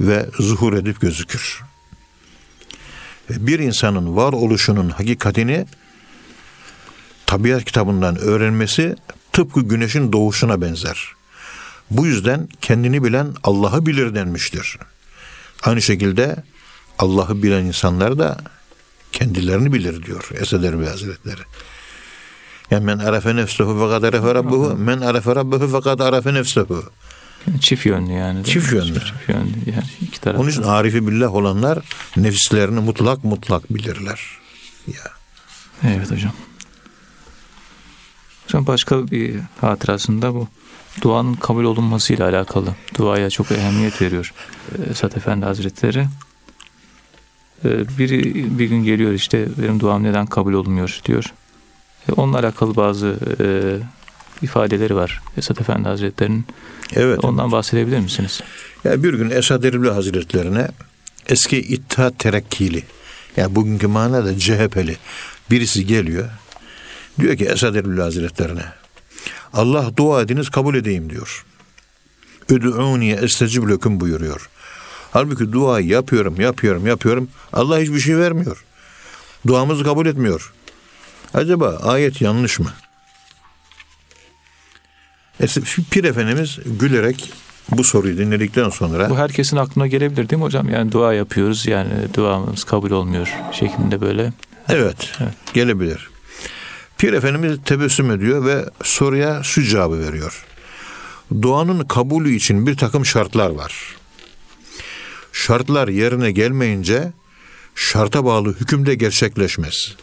ve 0.00 0.26
zuhur 0.38 0.72
edip 0.72 1.00
gözükür. 1.00 1.62
Bir 3.30 3.58
insanın 3.58 4.16
varoluşunun 4.16 4.88
hakikatini 4.88 5.66
tabiat 7.26 7.64
kitabından 7.64 8.16
öğrenmesi 8.16 8.96
tıpkı 9.32 9.60
güneşin 9.60 10.12
doğuşuna 10.12 10.60
benzer. 10.60 11.14
Bu 11.90 12.06
yüzden 12.06 12.48
kendini 12.60 13.04
bilen 13.04 13.34
Allah'ı 13.44 13.86
bilir 13.86 14.14
denmiştir. 14.14 14.78
Aynı 15.62 15.82
şekilde 15.82 16.36
Allah'ı 16.98 17.42
bilen 17.42 17.64
insanlar 17.64 18.18
da 18.18 18.38
kendilerini 19.12 19.72
bilir 19.72 20.02
diyor 20.02 20.30
Esed 20.34 20.62
Erbil 20.62 20.86
Hazretleri. 20.86 21.40
Yani 22.70 22.84
men 22.84 22.98
arefe 22.98 23.36
nefsehu 23.36 23.80
ve 23.80 23.90
kad 23.90 24.02
arefe 24.02 24.34
rabbuhu 24.34 24.76
men 24.76 25.00
arefe 25.00 25.34
rabbuhu 25.34 25.72
ve 25.76 25.80
kad 25.80 26.00
arefe 26.00 26.34
nefsehu. 26.34 26.84
Çift 27.60 27.86
yönlü 27.86 28.12
yani. 28.12 28.44
Çift 28.44 28.72
mi? 28.72 28.78
yönlü. 28.78 29.00
Çift 29.00 29.28
yönlü 29.28 29.56
yani 29.66 29.84
iki 30.00 30.20
taraf. 30.20 30.40
Onun 30.40 30.50
için 30.50 30.62
arifi 30.62 31.06
billah 31.06 31.34
olanlar 31.34 31.78
nefislerini 32.16 32.80
mutlak 32.80 33.24
mutlak 33.24 33.74
bilirler. 33.74 34.20
Ya. 34.86 35.10
Evet 35.82 36.10
hocam. 36.10 36.32
Hocam 38.44 38.66
başka 38.66 39.10
bir 39.10 39.36
hatırasında 39.60 40.34
bu 40.34 40.48
duanın 41.02 41.34
kabul 41.34 41.64
olunmasıyla 41.64 42.28
alakalı. 42.28 42.74
Duaya 42.98 43.30
çok 43.30 43.52
ehemmiyet 43.52 44.02
veriyor 44.02 44.32
e, 44.78 44.90
Esat 44.90 45.16
Efendi 45.16 45.44
Hazretleri. 45.46 46.06
E, 47.64 47.98
Biri 47.98 48.34
bir 48.58 48.64
gün 48.66 48.84
geliyor 48.84 49.12
işte 49.12 49.46
benim 49.62 49.80
duam 49.80 50.02
neden 50.02 50.26
kabul 50.26 50.52
olmuyor 50.52 51.00
diyor. 51.04 51.24
E, 52.08 52.12
Onunla 52.12 52.38
alakalı 52.38 52.76
bazı 52.76 53.16
ifadeleri 54.42 54.96
var 54.96 55.20
Esat 55.36 55.60
Efendi 55.60 55.88
Hazretleri'nin. 55.88 56.44
Evet. 56.94 57.24
Ondan 57.24 57.52
bahsedebilir 57.52 57.98
misiniz? 57.98 58.40
Ya 58.84 59.02
bir 59.02 59.14
gün 59.14 59.30
Esad 59.30 59.64
Erbil 59.64 59.88
Hazretlerine 59.88 60.68
eski 61.28 61.58
İttihat 61.58 62.18
Terakkili 62.18 62.82
yani 63.36 63.54
bugünkü 63.54 63.86
manada 63.86 64.38
CHP'li 64.38 64.96
birisi 65.50 65.86
geliyor. 65.86 66.28
Diyor 67.20 67.36
ki 67.36 67.44
Esad 67.44 67.74
Erbil 67.74 67.98
Hazretlerine 67.98 68.64
Allah 69.54 69.96
dua 69.96 70.22
ediniz 70.22 70.48
kabul 70.50 70.74
edeyim 70.74 71.10
diyor. 71.10 71.44
Üdü'uni 72.50 73.10
estecib 73.12 73.68
leküm 73.70 74.00
buyuruyor. 74.00 74.48
Halbuki 75.12 75.52
duayı 75.52 75.86
yapıyorum, 75.86 76.40
yapıyorum, 76.40 76.86
yapıyorum. 76.86 77.28
Allah 77.52 77.78
hiçbir 77.78 78.00
şey 78.00 78.18
vermiyor. 78.18 78.64
Duamızı 79.46 79.84
kabul 79.84 80.06
etmiyor. 80.06 80.52
Acaba 81.34 81.80
ayet 81.84 82.20
yanlış 82.20 82.58
mı? 82.58 82.70
Es- 85.40 85.82
Pir 85.90 86.04
Efendimiz 86.04 86.58
gülerek 86.66 87.32
bu 87.70 87.84
soruyu 87.84 88.18
dinledikten 88.18 88.68
sonra 88.70 89.10
Bu 89.10 89.18
herkesin 89.18 89.56
aklına 89.56 89.86
gelebilir 89.86 90.28
değil 90.28 90.38
mi 90.38 90.44
hocam? 90.44 90.68
Yani 90.68 90.92
dua 90.92 91.14
yapıyoruz 91.14 91.66
yani 91.66 91.90
duamız 92.14 92.64
kabul 92.64 92.90
olmuyor 92.90 93.28
şeklinde 93.52 94.00
böyle. 94.00 94.32
evet, 94.68 95.12
gelebilir. 95.54 96.10
Pir 96.98 97.12
Efendimiz 97.12 97.58
tebessüm 97.64 98.10
ediyor 98.10 98.44
ve 98.44 98.64
soruya 98.82 99.42
şu 99.42 99.62
cevabı 99.62 100.00
veriyor. 100.00 100.44
Duanın 101.42 101.84
kabulü 101.84 102.34
için 102.34 102.66
bir 102.66 102.76
takım 102.76 103.06
şartlar 103.06 103.50
var. 103.50 103.96
Şartlar 105.32 105.88
yerine 105.88 106.32
gelmeyince 106.32 107.12
şarta 107.74 108.24
bağlı 108.24 108.56
hüküm 108.60 108.86
de 108.86 108.94
gerçekleşmez. 108.94 109.96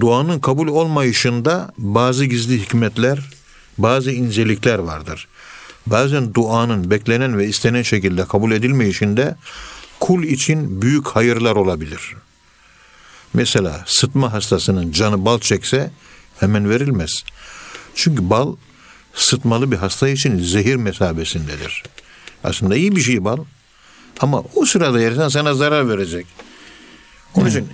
Duanın 0.00 0.40
kabul 0.40 0.68
olmayışında 0.68 1.72
bazı 1.78 2.24
gizli 2.24 2.62
hikmetler, 2.62 3.30
bazı 3.78 4.10
incelikler 4.10 4.78
vardır. 4.78 5.28
Bazen 5.86 6.34
duanın 6.34 6.90
beklenen 6.90 7.38
ve 7.38 7.46
istenen 7.46 7.82
şekilde 7.82 8.24
kabul 8.24 8.52
edilmeyişinde 8.52 9.36
kul 10.00 10.22
için 10.22 10.82
büyük 10.82 11.06
hayırlar 11.06 11.56
olabilir. 11.56 12.14
Mesela 13.34 13.84
sıtma 13.86 14.32
hastasının 14.32 14.92
canı 14.92 15.24
bal 15.24 15.38
çekse 15.38 15.90
hemen 16.40 16.70
verilmez. 16.70 17.24
Çünkü 17.94 18.30
bal 18.30 18.56
sıtmalı 19.14 19.72
bir 19.72 19.76
hasta 19.76 20.08
için 20.08 20.38
zehir 20.38 20.76
mesabesindedir. 20.76 21.82
Aslında 22.44 22.76
iyi 22.76 22.96
bir 22.96 23.00
şey 23.00 23.24
bal. 23.24 23.38
Ama 24.20 24.42
o 24.54 24.64
sırada 24.64 25.00
yersen 25.00 25.28
sana 25.28 25.54
zarar 25.54 25.88
verecek. 25.88 26.26
Onun 27.34 27.48
için 27.48 27.68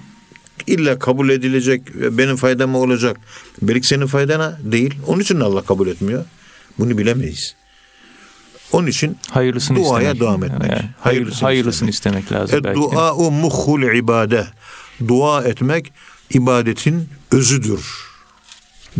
illa 0.66 0.98
kabul 0.98 1.30
edilecek 1.30 1.96
ve 1.96 2.18
benim 2.18 2.36
faydama 2.36 2.78
olacak. 2.78 3.16
Belki 3.62 3.86
senin 3.86 4.06
faydana 4.06 4.58
değil. 4.62 4.94
Onun 5.06 5.20
için 5.20 5.40
Allah 5.40 5.62
kabul 5.62 5.88
etmiyor. 5.88 6.24
Bunu 6.78 6.98
bilemeyiz. 6.98 7.54
Onun 8.72 8.86
için 8.86 9.16
Hayırlısını 9.30 9.76
Duaya 9.76 10.12
istemek. 10.12 10.20
devam 10.20 10.44
etmek. 10.44 10.60
Yani 10.62 10.72
hayır, 10.72 10.92
Hayırlısını 11.00 11.48
hayırlısını, 11.48 11.90
istemek 11.90 12.32
lazım 12.32 12.66
e, 12.66 12.74
dua 12.74 13.14
o 13.14 13.30
muhul 13.30 13.82
ibade. 13.82 14.46
Dua 15.08 15.44
etmek 15.44 15.92
ibadetin 16.30 17.08
özüdür 17.30 18.10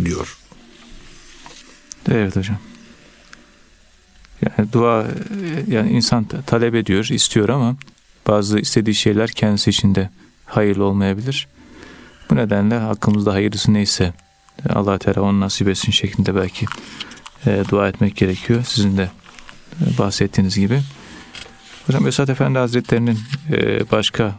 diyor. 0.05 0.37
Evet 2.11 2.35
hocam. 2.35 2.57
Yani 4.41 4.73
dua 4.73 5.07
yani 5.67 5.91
insan 5.91 6.23
ta- 6.23 6.41
talep 6.41 6.75
ediyor, 6.75 7.05
istiyor 7.05 7.49
ama 7.49 7.75
bazı 8.27 8.59
istediği 8.59 8.95
şeyler 8.95 9.31
kendisi 9.31 9.69
için 9.69 9.95
de 9.95 10.09
hayırlı 10.45 10.83
olmayabilir. 10.83 11.47
Bu 12.29 12.35
nedenle 12.35 12.77
hakkımızda 12.77 13.33
hayırlısı 13.33 13.73
neyse 13.73 14.13
Allah 14.69 14.97
Teala 14.97 15.21
onu 15.21 15.39
nasip 15.39 15.67
etsin 15.67 15.91
şeklinde 15.91 16.35
belki 16.35 16.65
e, 17.45 17.63
dua 17.69 17.87
etmek 17.87 18.15
gerekiyor. 18.15 18.63
Sizin 18.67 18.97
de 18.97 19.11
e, 19.81 19.97
bahsettiğiniz 19.97 20.55
gibi. 20.55 20.81
Hocam 21.87 22.07
Esat 22.07 22.29
Efendi 22.29 22.59
Hazretleri'nin 22.59 23.19
e, 23.51 23.91
başka 23.91 24.35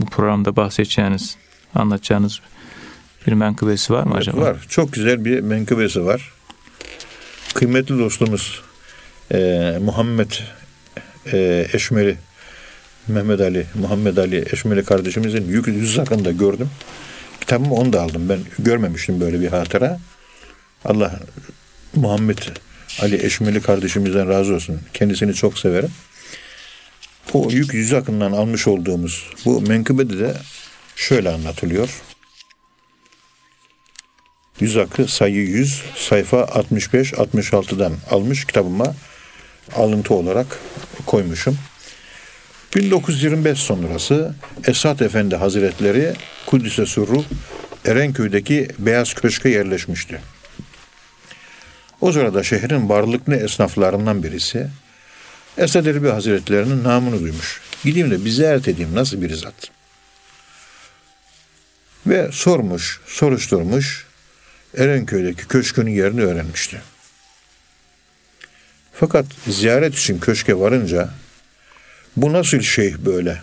bu, 0.00 0.06
programda 0.06 0.56
bahsedeceğiniz, 0.56 1.36
anlatacağınız 1.74 2.40
bir 3.26 3.32
menkıbesi 3.32 3.92
var 3.92 4.02
mı 4.04 4.12
Evet, 4.16 4.28
acaba? 4.28 4.40
var. 4.40 4.56
Çok 4.68 4.92
güzel 4.92 5.24
bir 5.24 5.40
menkıbesi 5.40 6.04
var. 6.04 6.32
Kıymetli 7.54 7.98
dostumuz 7.98 8.62
e, 9.32 9.38
Muhammed 9.82 10.30
e, 11.32 11.66
Eşmeli 11.72 12.16
Mehmet 13.08 13.40
Ali, 13.40 13.66
Muhammed 13.74 14.16
Ali 14.16 14.44
Eşmeli 14.52 14.84
kardeşimizin 14.84 15.48
yük 15.48 15.66
yüz 15.66 15.98
hakkında 15.98 16.30
gördüm. 16.30 16.70
Kitabımı 17.40 17.74
onu 17.74 17.92
da 17.92 18.02
aldım. 18.02 18.28
Ben 18.28 18.38
görmemiştim 18.58 19.20
böyle 19.20 19.40
bir 19.40 19.48
hatıra. 19.48 19.98
Allah 20.84 21.20
Muhammed 21.94 22.38
Ali 23.02 23.26
Eşmeli 23.26 23.60
kardeşimizden 23.60 24.28
razı 24.28 24.54
olsun. 24.54 24.80
Kendisini 24.94 25.34
çok 25.34 25.58
severim. 25.58 25.90
O 27.36 27.50
yük 27.50 27.74
yüz 27.74 27.92
hakkından 27.92 28.32
almış 28.32 28.66
olduğumuz 28.66 29.30
bu 29.44 29.60
menkıbede 29.60 30.18
de 30.18 30.34
şöyle 30.96 31.30
anlatılıyor. 31.30 32.02
Yüz 34.60 34.76
Hakkı 34.76 35.08
sayı 35.08 35.36
100 35.36 35.82
sayfa 35.96 36.36
65-66'dan 36.36 37.92
almış 38.10 38.44
kitabıma 38.44 38.94
alıntı 39.76 40.14
olarak 40.14 40.46
koymuşum. 41.06 41.58
1925 42.76 43.58
sonrası 43.58 44.34
Esat 44.66 45.02
Efendi 45.02 45.36
Hazretleri 45.36 46.12
Kudüs'e 46.46 46.86
Surru 46.86 47.24
Erenköy'deki 47.84 48.68
Beyaz 48.78 49.14
Köşk'e 49.14 49.48
yerleşmişti. 49.48 50.20
O 52.00 52.12
sırada 52.12 52.42
şehrin 52.42 52.88
varlıklı 52.88 53.34
esnaflarından 53.36 54.22
birisi 54.22 54.68
Esad 55.58 55.86
Erbil 55.86 56.08
Hazretleri'nin 56.08 56.84
namını 56.84 57.20
duymuş. 57.20 57.60
Gideyim 57.84 58.10
de 58.10 58.24
bir 58.24 58.30
ziyaret 58.30 58.68
edeyim 58.68 58.94
nasıl 58.94 59.22
bir 59.22 59.34
zat. 59.34 59.70
Ve 62.06 62.28
sormuş, 62.32 63.00
soruşturmuş. 63.06 64.06
Erenköy'deki 64.76 65.48
köşkünün 65.48 65.90
yerini 65.90 66.22
öğrenmişti. 66.22 66.80
Fakat 68.92 69.26
ziyaret 69.48 69.94
için 69.94 70.18
köşke 70.18 70.58
varınca 70.58 71.08
bu 72.16 72.32
nasıl 72.32 72.60
şeyh 72.60 72.96
böyle? 72.98 73.42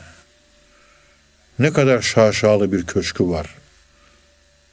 Ne 1.59 1.73
kadar 1.73 2.01
şaşalı 2.01 2.71
bir 2.71 2.85
köşkü 2.85 3.27
var. 3.27 3.55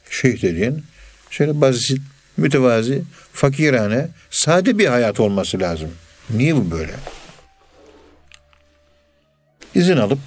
Şeyh 0.09 0.41
dediğin 0.41 0.83
şöyle 1.29 1.61
basit, 1.61 2.01
mütevazi, 2.37 3.03
fakirane, 3.33 4.07
sade 4.31 4.77
bir 4.77 4.87
hayat 4.87 5.19
olması 5.19 5.59
lazım. 5.59 5.91
Niye 6.29 6.55
bu 6.55 6.71
böyle? 6.71 6.93
İzin 9.75 9.97
alıp 9.97 10.19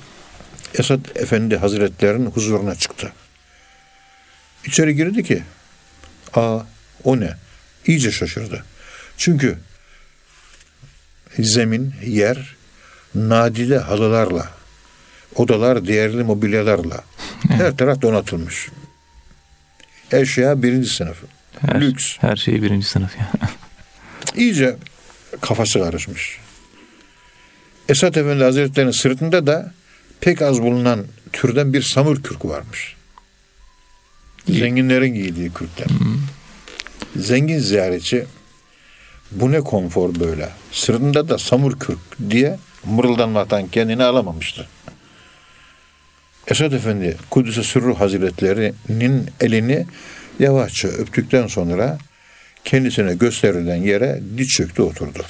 Esad 0.79 1.05
Efendi 1.15 1.57
Hazretlerinin 1.57 2.31
huzuruna 2.31 2.75
çıktı. 2.75 3.13
İçeri 4.65 4.97
girdi 4.97 5.23
ki 5.23 5.43
Aa 6.35 6.61
o 7.05 7.21
ne? 7.21 7.35
İyice 7.87 8.13
şaşırdı. 8.13 8.65
Çünkü 9.17 9.59
zemin, 11.39 11.95
yer 12.07 12.57
nadide 13.15 13.79
halılarla, 13.79 14.49
odalar 15.35 15.87
değerli 15.87 16.25
mobilyalarla 16.25 17.05
her 17.49 17.77
taraf 17.77 18.03
donatılmış. 18.03 18.69
Eşya 20.13 20.63
birinci 20.63 20.89
sınıf. 20.89 21.17
Her, 21.61 21.81
Lüks. 21.81 22.17
Her 22.21 22.37
şey 22.37 22.63
birinci 22.63 22.87
sınıf 22.87 23.19
ya. 23.19 23.31
İyice 24.37 24.77
kafası 25.41 25.81
karışmış. 25.81 26.39
Esat 27.89 28.17
Efendi 28.17 28.45
Hazretleri'nin 28.45 28.91
sırtında 28.91 29.47
da 29.47 29.73
pek 30.21 30.43
az 30.43 30.63
bulunan 30.63 31.07
türden 31.33 31.73
bir 31.73 31.83
samur 31.83 32.23
kürkü 32.23 32.49
varmış. 32.49 32.97
Zenginlerin 34.49 35.15
giydiği 35.15 35.53
kürkten. 35.53 35.87
Zengin 37.17 37.59
ziyaretçi 37.59 38.27
bu 39.31 39.53
ne 39.53 39.61
konfor 39.61 40.21
böyle. 40.21 40.49
Sırtında 40.73 41.29
da 41.29 41.39
samur 41.39 41.79
kürk 41.79 41.99
diye 42.31 42.59
mırıldanmaktan 42.85 43.69
kendini 43.69 44.05
alamamıştı. 44.05 44.69
Esad 46.47 46.73
Efendi 46.73 47.17
Kudüs'e 47.31 47.63
Sürru 47.63 48.01
Hazretleri'nin 48.01 49.31
elini 49.41 49.87
yavaşça 50.39 50.89
öptükten 50.89 51.47
sonra 51.47 51.99
kendisine 52.65 53.15
gösterilen 53.15 53.77
yere 53.83 54.21
diz 54.39 54.49
çöktü 54.49 54.83
oturdu. 54.83 55.25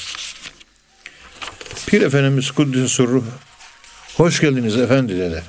Pir 1.87 2.03
Efendimiz 2.03 2.51
Kudüs'e 2.51 2.89
Sürru 2.89 3.25
hoş 4.17 4.41
geldiniz 4.41 4.77
efendi 4.77 5.19
dedi. 5.19 5.43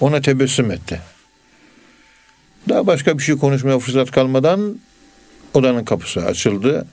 Ona 0.00 0.20
tebessüm 0.20 0.70
etti. 0.70 1.00
Daha 2.68 2.86
başka 2.86 3.18
bir 3.18 3.22
şey 3.22 3.36
konuşmaya 3.36 3.78
fırsat 3.78 4.10
kalmadan 4.10 4.78
odanın 5.54 5.84
kapısı 5.84 6.24
açıldı. 6.24 6.86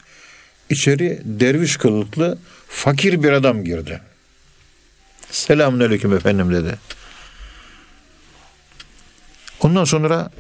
İçeri 0.70 1.22
derviş 1.26 1.78
kılıklı 1.78 2.38
fakir 2.68 3.24
bir 3.24 3.32
adam 3.32 3.64
girdi. 3.64 4.02
Selamünaleyküm 5.32 6.14
efendim 6.14 6.54
dedi. 6.54 6.78
Ondan 9.60 9.84
sonra 9.84 10.32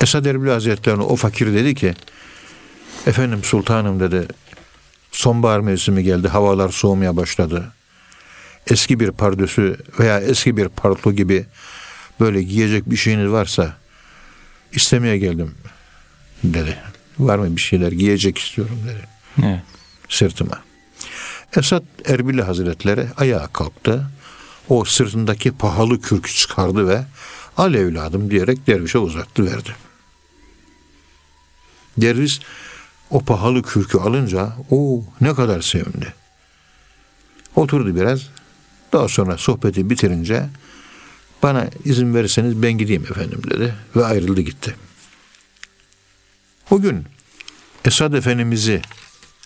Esad 0.00 0.24
Erbil 0.24 0.48
Hazretleri'ne 0.48 1.02
o 1.02 1.16
fakir 1.16 1.54
dedi 1.54 1.74
ki 1.74 1.94
efendim 3.06 3.44
sultanım 3.44 4.00
dedi 4.00 4.28
sonbahar 5.16 5.60
mevsimi 5.60 6.02
geldi 6.02 6.28
havalar 6.28 6.68
soğumaya 6.68 7.16
başladı. 7.16 7.72
Eski 8.66 9.00
bir 9.00 9.10
pardösü 9.10 9.76
veya 10.00 10.20
eski 10.20 10.56
bir 10.56 10.68
parto 10.68 11.12
gibi 11.12 11.46
böyle 12.20 12.42
giyecek 12.42 12.90
bir 12.90 12.96
şeyiniz 12.96 13.30
varsa 13.30 13.76
istemeye 14.72 15.18
geldim 15.18 15.54
dedi. 16.44 16.78
Var 17.18 17.38
mı 17.38 17.56
bir 17.56 17.60
şeyler 17.60 17.92
giyecek 17.92 18.38
istiyorum 18.38 18.78
dedi 18.88 19.06
Evet. 19.46 19.60
sırtıma. 20.08 20.62
Esat 21.56 21.84
Erbil 22.06 22.38
Hazretleri 22.38 23.06
ayağa 23.16 23.46
kalktı. 23.46 24.06
O 24.68 24.84
sırtındaki 24.84 25.52
pahalı 25.52 26.00
kürkü 26.00 26.32
çıkardı 26.34 26.88
ve 26.88 27.04
al 27.56 27.74
evladım 27.74 28.30
diyerek 28.30 28.66
dervişe 28.66 28.98
uzattı 28.98 29.46
verdi. 29.46 29.70
Derviş 31.98 32.40
o 33.10 33.20
pahalı 33.20 33.62
kürkü 33.62 33.98
alınca 33.98 34.52
o 34.70 35.04
ne 35.20 35.34
kadar 35.34 35.60
sevindi. 35.60 36.14
Oturdu 37.56 37.96
biraz. 37.96 38.28
Daha 38.92 39.08
sonra 39.08 39.38
sohbeti 39.38 39.90
bitirince 39.90 40.46
bana 41.42 41.66
izin 41.84 42.14
verirseniz 42.14 42.62
ben 42.62 42.72
gideyim 42.72 43.02
efendim 43.02 43.42
dedi 43.50 43.74
ve 43.96 44.04
ayrıldı 44.04 44.40
gitti. 44.40 44.76
Bugün 46.70 47.04
Esad 47.84 48.12
Efendimiz'i 48.12 48.82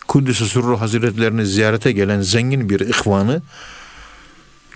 Kuddüs-ü 0.08 0.46
Sürru 0.46 0.80
Hazretlerini 0.80 1.46
ziyarete 1.46 1.92
gelen 1.92 2.20
zengin 2.20 2.70
bir 2.70 2.80
ihvanı 2.80 3.42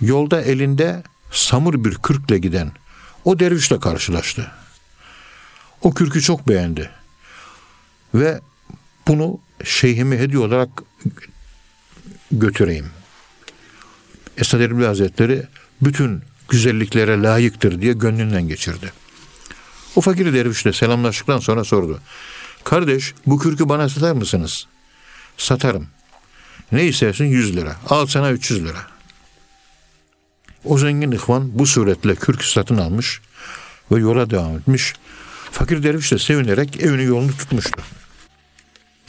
yolda 0.01 0.41
elinde 0.41 1.03
samur 1.31 1.85
bir 1.85 1.95
kürkle 1.95 2.37
giden 2.37 2.71
o 3.25 3.39
dervişle 3.39 3.79
karşılaştı. 3.79 4.51
O 5.81 5.93
kürkü 5.93 6.21
çok 6.21 6.47
beğendi. 6.47 6.89
Ve 8.13 8.41
bunu 9.07 9.39
şeyhime 9.63 10.17
hediye 10.17 10.39
olarak 10.39 10.69
götüreyim. 12.31 12.89
Esad 14.37 14.59
Erbil 14.59 14.85
Hazretleri 14.85 15.43
bütün 15.81 16.21
güzelliklere 16.49 17.21
layıktır 17.21 17.81
diye 17.81 17.93
gönlünden 17.93 18.47
geçirdi. 18.47 18.93
O 19.95 20.01
fakir 20.01 20.33
dervişle 20.33 20.73
selamlaştıktan 20.73 21.39
sonra 21.39 21.63
sordu. 21.63 21.99
Kardeş 22.63 23.13
bu 23.25 23.39
kürkü 23.39 23.69
bana 23.69 23.89
satar 23.89 24.11
mısınız? 24.11 24.67
Satarım. 25.37 25.87
Ne 26.71 26.85
istersin? 26.85 27.25
100 27.25 27.55
lira. 27.55 27.75
Al 27.89 28.05
sana 28.05 28.31
300 28.31 28.63
lira. 28.63 28.87
O 30.63 30.77
zengin 30.77 31.11
ihvan 31.11 31.59
bu 31.59 31.65
suretle 31.65 32.15
kürkü 32.15 32.47
satın 32.47 32.77
almış 32.77 33.21
ve 33.91 33.99
yola 33.99 34.29
devam 34.29 34.57
etmiş. 34.57 34.93
Fakir 35.51 35.83
derviş 35.83 36.11
de 36.11 36.19
sevinerek 36.19 36.83
evini 36.83 37.03
yolunu 37.03 37.37
tutmuştu. 37.37 37.81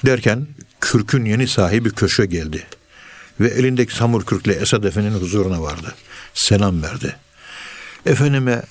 Derken 0.05 0.47
kürkün 0.80 1.24
yeni 1.24 1.49
sahibi 1.49 1.90
köşe 1.90 2.26
geldi. 2.26 2.66
Ve 3.40 3.49
elindeki 3.49 3.94
samur 3.94 4.24
kürkle 4.24 4.53
Esad 4.53 4.84
Efendi'nin 4.84 5.20
huzuruna 5.20 5.62
vardı. 5.62 5.94
Selam 6.34 6.82
verdi. 6.82 7.16
Efendime 8.07 8.62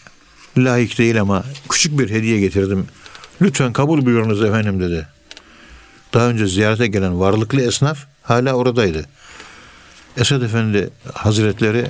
layık 0.58 0.98
değil 0.98 1.22
ama 1.22 1.44
küçük 1.70 2.00
bir 2.00 2.10
hediye 2.10 2.40
getirdim. 2.40 2.88
Lütfen 3.42 3.74
kabul 3.74 4.06
buyurunuz 4.06 4.44
efendim 4.44 4.80
dedi. 4.80 5.08
Daha 6.14 6.30
önce 6.30 6.48
ziyarete 6.48 6.88
gelen 6.88 7.20
varlıklı 7.20 7.62
esnaf 7.62 7.98
hala 8.24 8.54
oradaydı. 8.54 9.06
Esad 10.18 10.42
Efendi 10.42 10.90
Hazretleri 11.14 11.88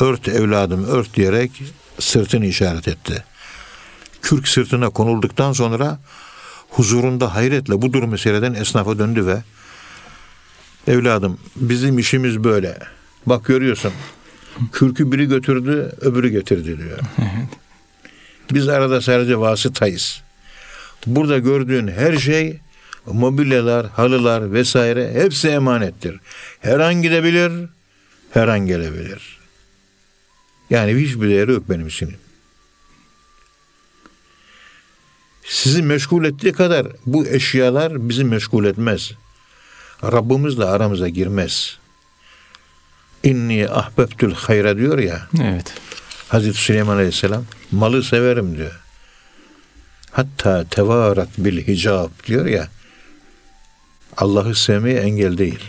ört 0.00 0.28
evladım 0.28 0.84
ört 0.84 1.14
diyerek 1.14 1.62
sırtını 1.98 2.46
işaret 2.46 2.88
etti. 2.88 3.24
Kürk 4.22 4.48
sırtına 4.48 4.90
konulduktan 4.90 5.52
sonra 5.52 5.98
huzurunda 6.70 7.34
hayretle 7.34 7.82
bu 7.82 7.92
durumu 7.92 8.18
seyreden 8.18 8.54
esnafa 8.54 8.98
döndü 8.98 9.26
ve 9.26 9.42
evladım 10.92 11.38
bizim 11.56 11.98
işimiz 11.98 12.44
böyle. 12.44 12.78
Bak 13.26 13.44
görüyorsun 13.44 13.92
kürkü 14.72 15.12
biri 15.12 15.28
götürdü 15.28 15.92
öbürü 16.00 16.28
getirdi 16.28 16.78
diyor. 16.78 16.98
Biz 18.52 18.68
arada 18.68 19.00
sadece 19.00 19.38
vasıtayız. 19.38 20.22
Burada 21.06 21.38
gördüğün 21.38 21.88
her 21.88 22.16
şey 22.16 22.58
mobilyalar, 23.06 23.86
halılar 23.86 24.52
vesaire 24.52 25.12
hepsi 25.12 25.48
emanettir. 25.48 26.20
Her 26.60 26.80
an 26.80 26.94
gidebilir, 26.94 27.52
her 28.30 28.48
an 28.48 28.60
gelebilir. 28.66 29.38
Yani 30.70 30.94
hiçbir 30.94 31.28
değeri 31.28 31.52
yok 31.52 31.70
benim 31.70 31.86
için. 31.86 32.14
Sizi 35.48 35.82
meşgul 35.82 36.24
ettiği 36.24 36.52
kadar 36.52 36.86
bu 37.06 37.26
eşyalar 37.26 38.08
bizi 38.08 38.24
meşgul 38.24 38.64
etmez. 38.64 39.12
Rabbimizle 40.02 40.64
aramıza 40.64 41.08
girmez. 41.08 41.78
İnni 43.22 43.68
ahbebtül 43.70 44.34
hayra 44.34 44.76
diyor 44.76 44.98
ya. 44.98 45.28
Evet. 45.42 45.74
Hazreti 46.28 46.58
Süleyman 46.58 46.96
Aleyhisselam 46.96 47.44
malı 47.72 48.02
severim 48.02 48.56
diyor. 48.56 48.80
Hatta 50.10 50.64
tevarat 50.70 51.28
bil 51.38 51.66
hicab 51.66 52.10
diyor 52.26 52.46
ya. 52.46 52.68
Allah'ı 54.16 54.54
sevmeye 54.54 55.00
engel 55.00 55.38
değil. 55.38 55.64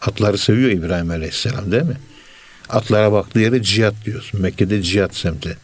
Atları 0.00 0.38
seviyor 0.38 0.70
İbrahim 0.70 1.10
Aleyhisselam 1.10 1.72
değil 1.72 1.82
mi? 1.82 1.96
Atlara 2.68 3.12
baktığı 3.12 3.38
yere 3.38 3.62
cihat 3.62 3.94
diyorsun. 4.04 4.40
Mekke'de 4.40 4.82
cihat 4.82 5.14
semti. 5.14 5.58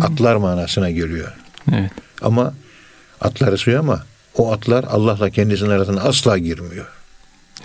Atlar 0.00 0.36
manasına 0.36 0.90
geliyor. 0.90 1.32
Evet. 1.72 1.90
Ama 2.22 2.54
atları 3.20 3.58
seviyor 3.58 3.80
ama 3.80 4.04
o 4.36 4.52
atlar 4.52 4.84
Allah'la 4.84 5.30
kendisinin 5.30 5.70
arasına 5.70 6.00
asla 6.00 6.38
girmiyor. 6.38 6.86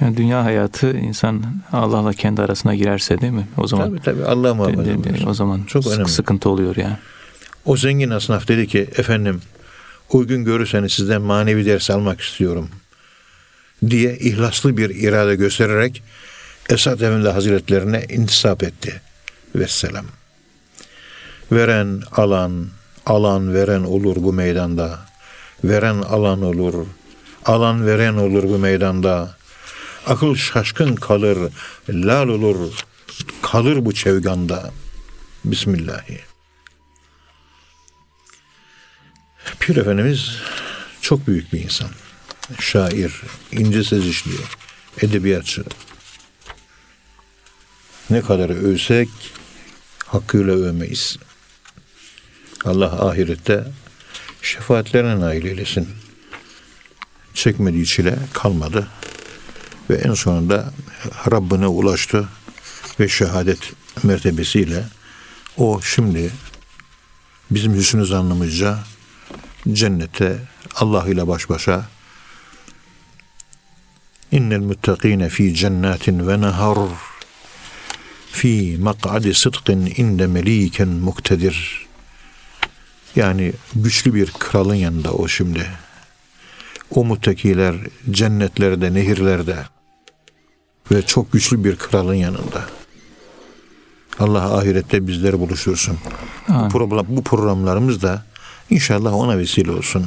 Yani 0.02 0.18
dünya 0.18 0.44
hayatı 0.44 0.98
insan 0.98 1.44
Allah'la 1.72 2.14
kendi 2.14 2.42
arasına 2.42 2.76
girerse 2.76 3.22
değil 3.22 3.34
mi? 3.34 3.48
O 3.58 3.68
zaman 3.68 3.90
Tabii 3.90 4.02
tabii 4.02 4.26
Allah 4.26 4.54
muhafaza 4.54 5.30
o 5.30 5.34
zaman 5.34 5.64
Çok 5.64 5.84
sık- 5.84 5.94
önemli. 5.94 6.10
sıkıntı 6.10 6.50
oluyor 6.50 6.76
yani. 6.76 6.98
O 7.66 7.78
zengin 7.78 8.10
asnaf 8.10 8.48
dedi 8.48 8.68
ki 8.68 8.80
efendim 8.98 9.42
uygun 10.12 10.46
görürseniz 10.46 10.92
sizden 10.94 11.22
manevi 11.22 11.66
ders 11.66 11.90
almak 11.90 12.22
istiyorum 12.22 12.70
diye 13.90 14.18
ihlaslı 14.18 14.78
bir 14.78 14.90
irade 14.90 15.36
göstererek 15.36 16.04
Esad 16.70 17.00
Efendi 17.00 17.30
Hazretlerine 17.30 18.06
intisap 18.10 18.64
etti. 18.64 19.02
Vesselam. 19.56 20.06
Veren 21.52 22.04
alan, 22.12 22.68
alan 23.06 23.54
veren 23.54 23.84
olur 23.84 24.16
bu 24.16 24.34
meydanda. 24.34 25.00
Veren 25.64 26.02
alan 26.02 26.42
olur, 26.42 26.88
alan 27.46 27.88
veren 27.88 28.14
olur 28.14 28.44
bu 28.44 28.58
meydanda. 28.58 29.38
Akıl 30.08 30.36
şaşkın 30.36 30.96
kalır, 30.96 31.54
lal 31.90 32.28
olur, 32.28 32.74
kalır 33.42 33.86
bu 33.86 33.94
çevganda. 33.94 34.72
Bismillahirrahmanirrahim. 35.46 36.28
Pir 39.60 39.76
Efendimiz 39.76 40.32
çok 41.02 41.28
büyük 41.28 41.54
bir 41.54 41.64
insan. 41.64 41.90
Şair, 42.60 43.22
ince 43.52 43.84
ses 43.84 44.06
işliyor, 44.06 44.58
edebiyatçı. 45.02 45.64
Ne 48.10 48.22
kadar 48.22 48.50
övsek 48.50 49.10
hakkıyla 50.06 50.54
övmeyiz. 50.54 51.18
Allah 52.66 53.10
ahirette 53.10 53.64
şefaatlerine 54.42 55.20
nail 55.20 55.46
eylesin. 55.46 55.90
Çekmediği 57.34 57.86
çile 57.86 58.16
kalmadı. 58.34 58.88
Ve 59.90 59.96
en 59.96 60.14
sonunda 60.14 60.74
Rabbine 61.32 61.68
ulaştı 61.68 62.30
ve 63.00 63.10
şehadet 63.10 63.74
mertebesiyle 64.04 64.84
o 65.58 65.82
şimdi 65.82 66.32
bizim 67.52 67.74
hüsnü 67.74 68.06
zannımızca 68.06 68.80
cennete 69.74 70.40
Allah 70.76 71.08
ile 71.08 71.28
baş 71.28 71.50
başa 71.50 71.86
innel 74.32 74.60
muttakine 74.60 75.30
fi 75.30 75.54
cennetin 75.56 76.28
ve 76.28 76.42
nehar 76.42 76.78
fi 78.32 78.78
mak'adi 78.80 79.34
sıdkın 79.34 79.86
inde 79.86 80.28
meliken 80.28 80.88
muktedir 80.88 81.87
yani 83.16 83.54
güçlü 83.76 84.14
bir 84.14 84.32
kralın 84.32 84.76
yanında 84.76 85.14
o 85.14 85.28
şimdi 85.28 85.68
o 86.96 87.06
muttakiler 87.06 87.76
cennetlerde 88.12 88.94
nehirlerde 88.94 89.58
ve 90.92 91.02
çok 91.02 91.32
güçlü 91.32 91.64
bir 91.64 91.76
kralın 91.76 92.14
yanında 92.14 92.66
Allah 94.20 94.58
ahirette 94.58 95.08
bizleri 95.08 95.40
buluştursun. 95.40 95.98
Amin. 96.50 96.70
Program, 96.70 97.06
bu 97.10 97.24
programlarımız 97.24 98.02
da 98.02 98.26
inşallah 98.70 99.14
ona 99.14 99.38
vesile 99.38 99.72
olsun. 99.72 100.06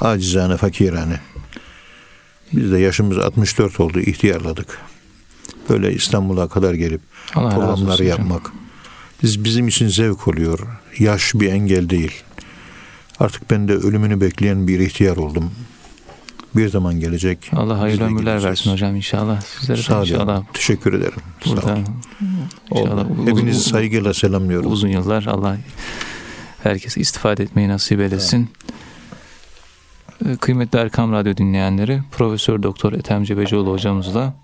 Acizane, 0.00 0.56
fakirane. 0.56 1.20
Biz 2.52 2.72
de 2.72 2.78
yaşımız 2.78 3.18
64 3.18 3.80
oldu, 3.80 4.00
ihtiyarladık. 4.00 4.78
Böyle 5.68 5.92
İstanbul'a 5.92 6.48
kadar 6.48 6.74
gelip 6.74 7.00
Allah 7.34 7.50
programları 7.50 8.04
yapmak. 8.04 8.52
Biz, 9.22 9.44
bizim 9.44 9.68
için 9.68 9.88
zevk 9.88 10.28
oluyor. 10.28 10.58
Yaş 10.98 11.34
bir 11.34 11.52
engel 11.52 11.88
değil. 11.90 12.22
Artık 13.20 13.50
ben 13.50 13.68
de 13.68 13.72
ölümünü 13.72 14.20
bekleyen 14.20 14.68
bir 14.68 14.80
ihtiyar 14.80 15.16
oldum. 15.16 15.50
Bir 16.56 16.68
zaman 16.68 17.00
gelecek. 17.00 17.50
Allah 17.56 17.80
hayırlı 17.80 18.04
ömürler 18.04 18.42
versin 18.44 18.72
hocam 18.72 18.96
inşallah. 18.96 19.40
Sizlere 19.40 19.82
Sağ 19.82 19.94
olun. 19.96 20.02
inşallah 20.06 20.42
Teşekkür 20.52 20.92
ederim. 20.92 21.12
Sağ 21.44 21.50
burada 21.50 21.72
olun. 21.72 21.84
inşallah 22.84 23.10
uzun- 23.10 23.26
Hepinizi 23.26 23.60
saygıyla 23.60 24.14
selamlıyorum. 24.14 24.72
uzun 24.72 24.88
yıllar 24.88 25.24
Allah 25.26 25.56
herkese 26.62 27.00
istifade 27.00 27.42
etmeyi 27.42 27.68
nasip 27.68 28.00
eylesin. 28.00 28.50
Ee, 30.26 30.36
Kıymetli 30.36 30.78
Erkam 30.78 31.12
Radyo 31.12 31.36
dinleyenleri, 31.36 32.00
Profesör 32.12 32.62
Doktor 32.62 32.92
Ethem 32.92 33.24
Cebecioğlu 33.24 33.72
hocamızla 33.72 34.34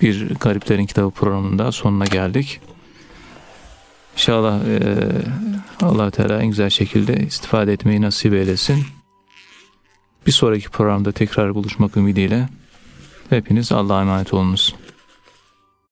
bir 0.00 0.34
Gariplerin 0.34 0.86
Kitabı 0.86 1.10
programında 1.10 1.72
sonuna 1.72 2.04
geldik. 2.04 2.60
İnşallah 4.18 4.64
e, 4.64 4.80
allah 5.82 6.10
Teala 6.10 6.42
en 6.42 6.46
güzel 6.46 6.70
şekilde 6.70 7.16
istifade 7.16 7.72
etmeyi 7.72 8.02
nasip 8.02 8.32
eylesin. 8.34 8.84
Bir 10.26 10.32
sonraki 10.32 10.68
programda 10.68 11.12
tekrar 11.12 11.54
buluşmak 11.54 11.96
ümidiyle 11.96 12.48
hepiniz 13.30 13.72
Allah'a 13.72 14.00
emanet 14.00 14.34
olunuz. 14.34 14.74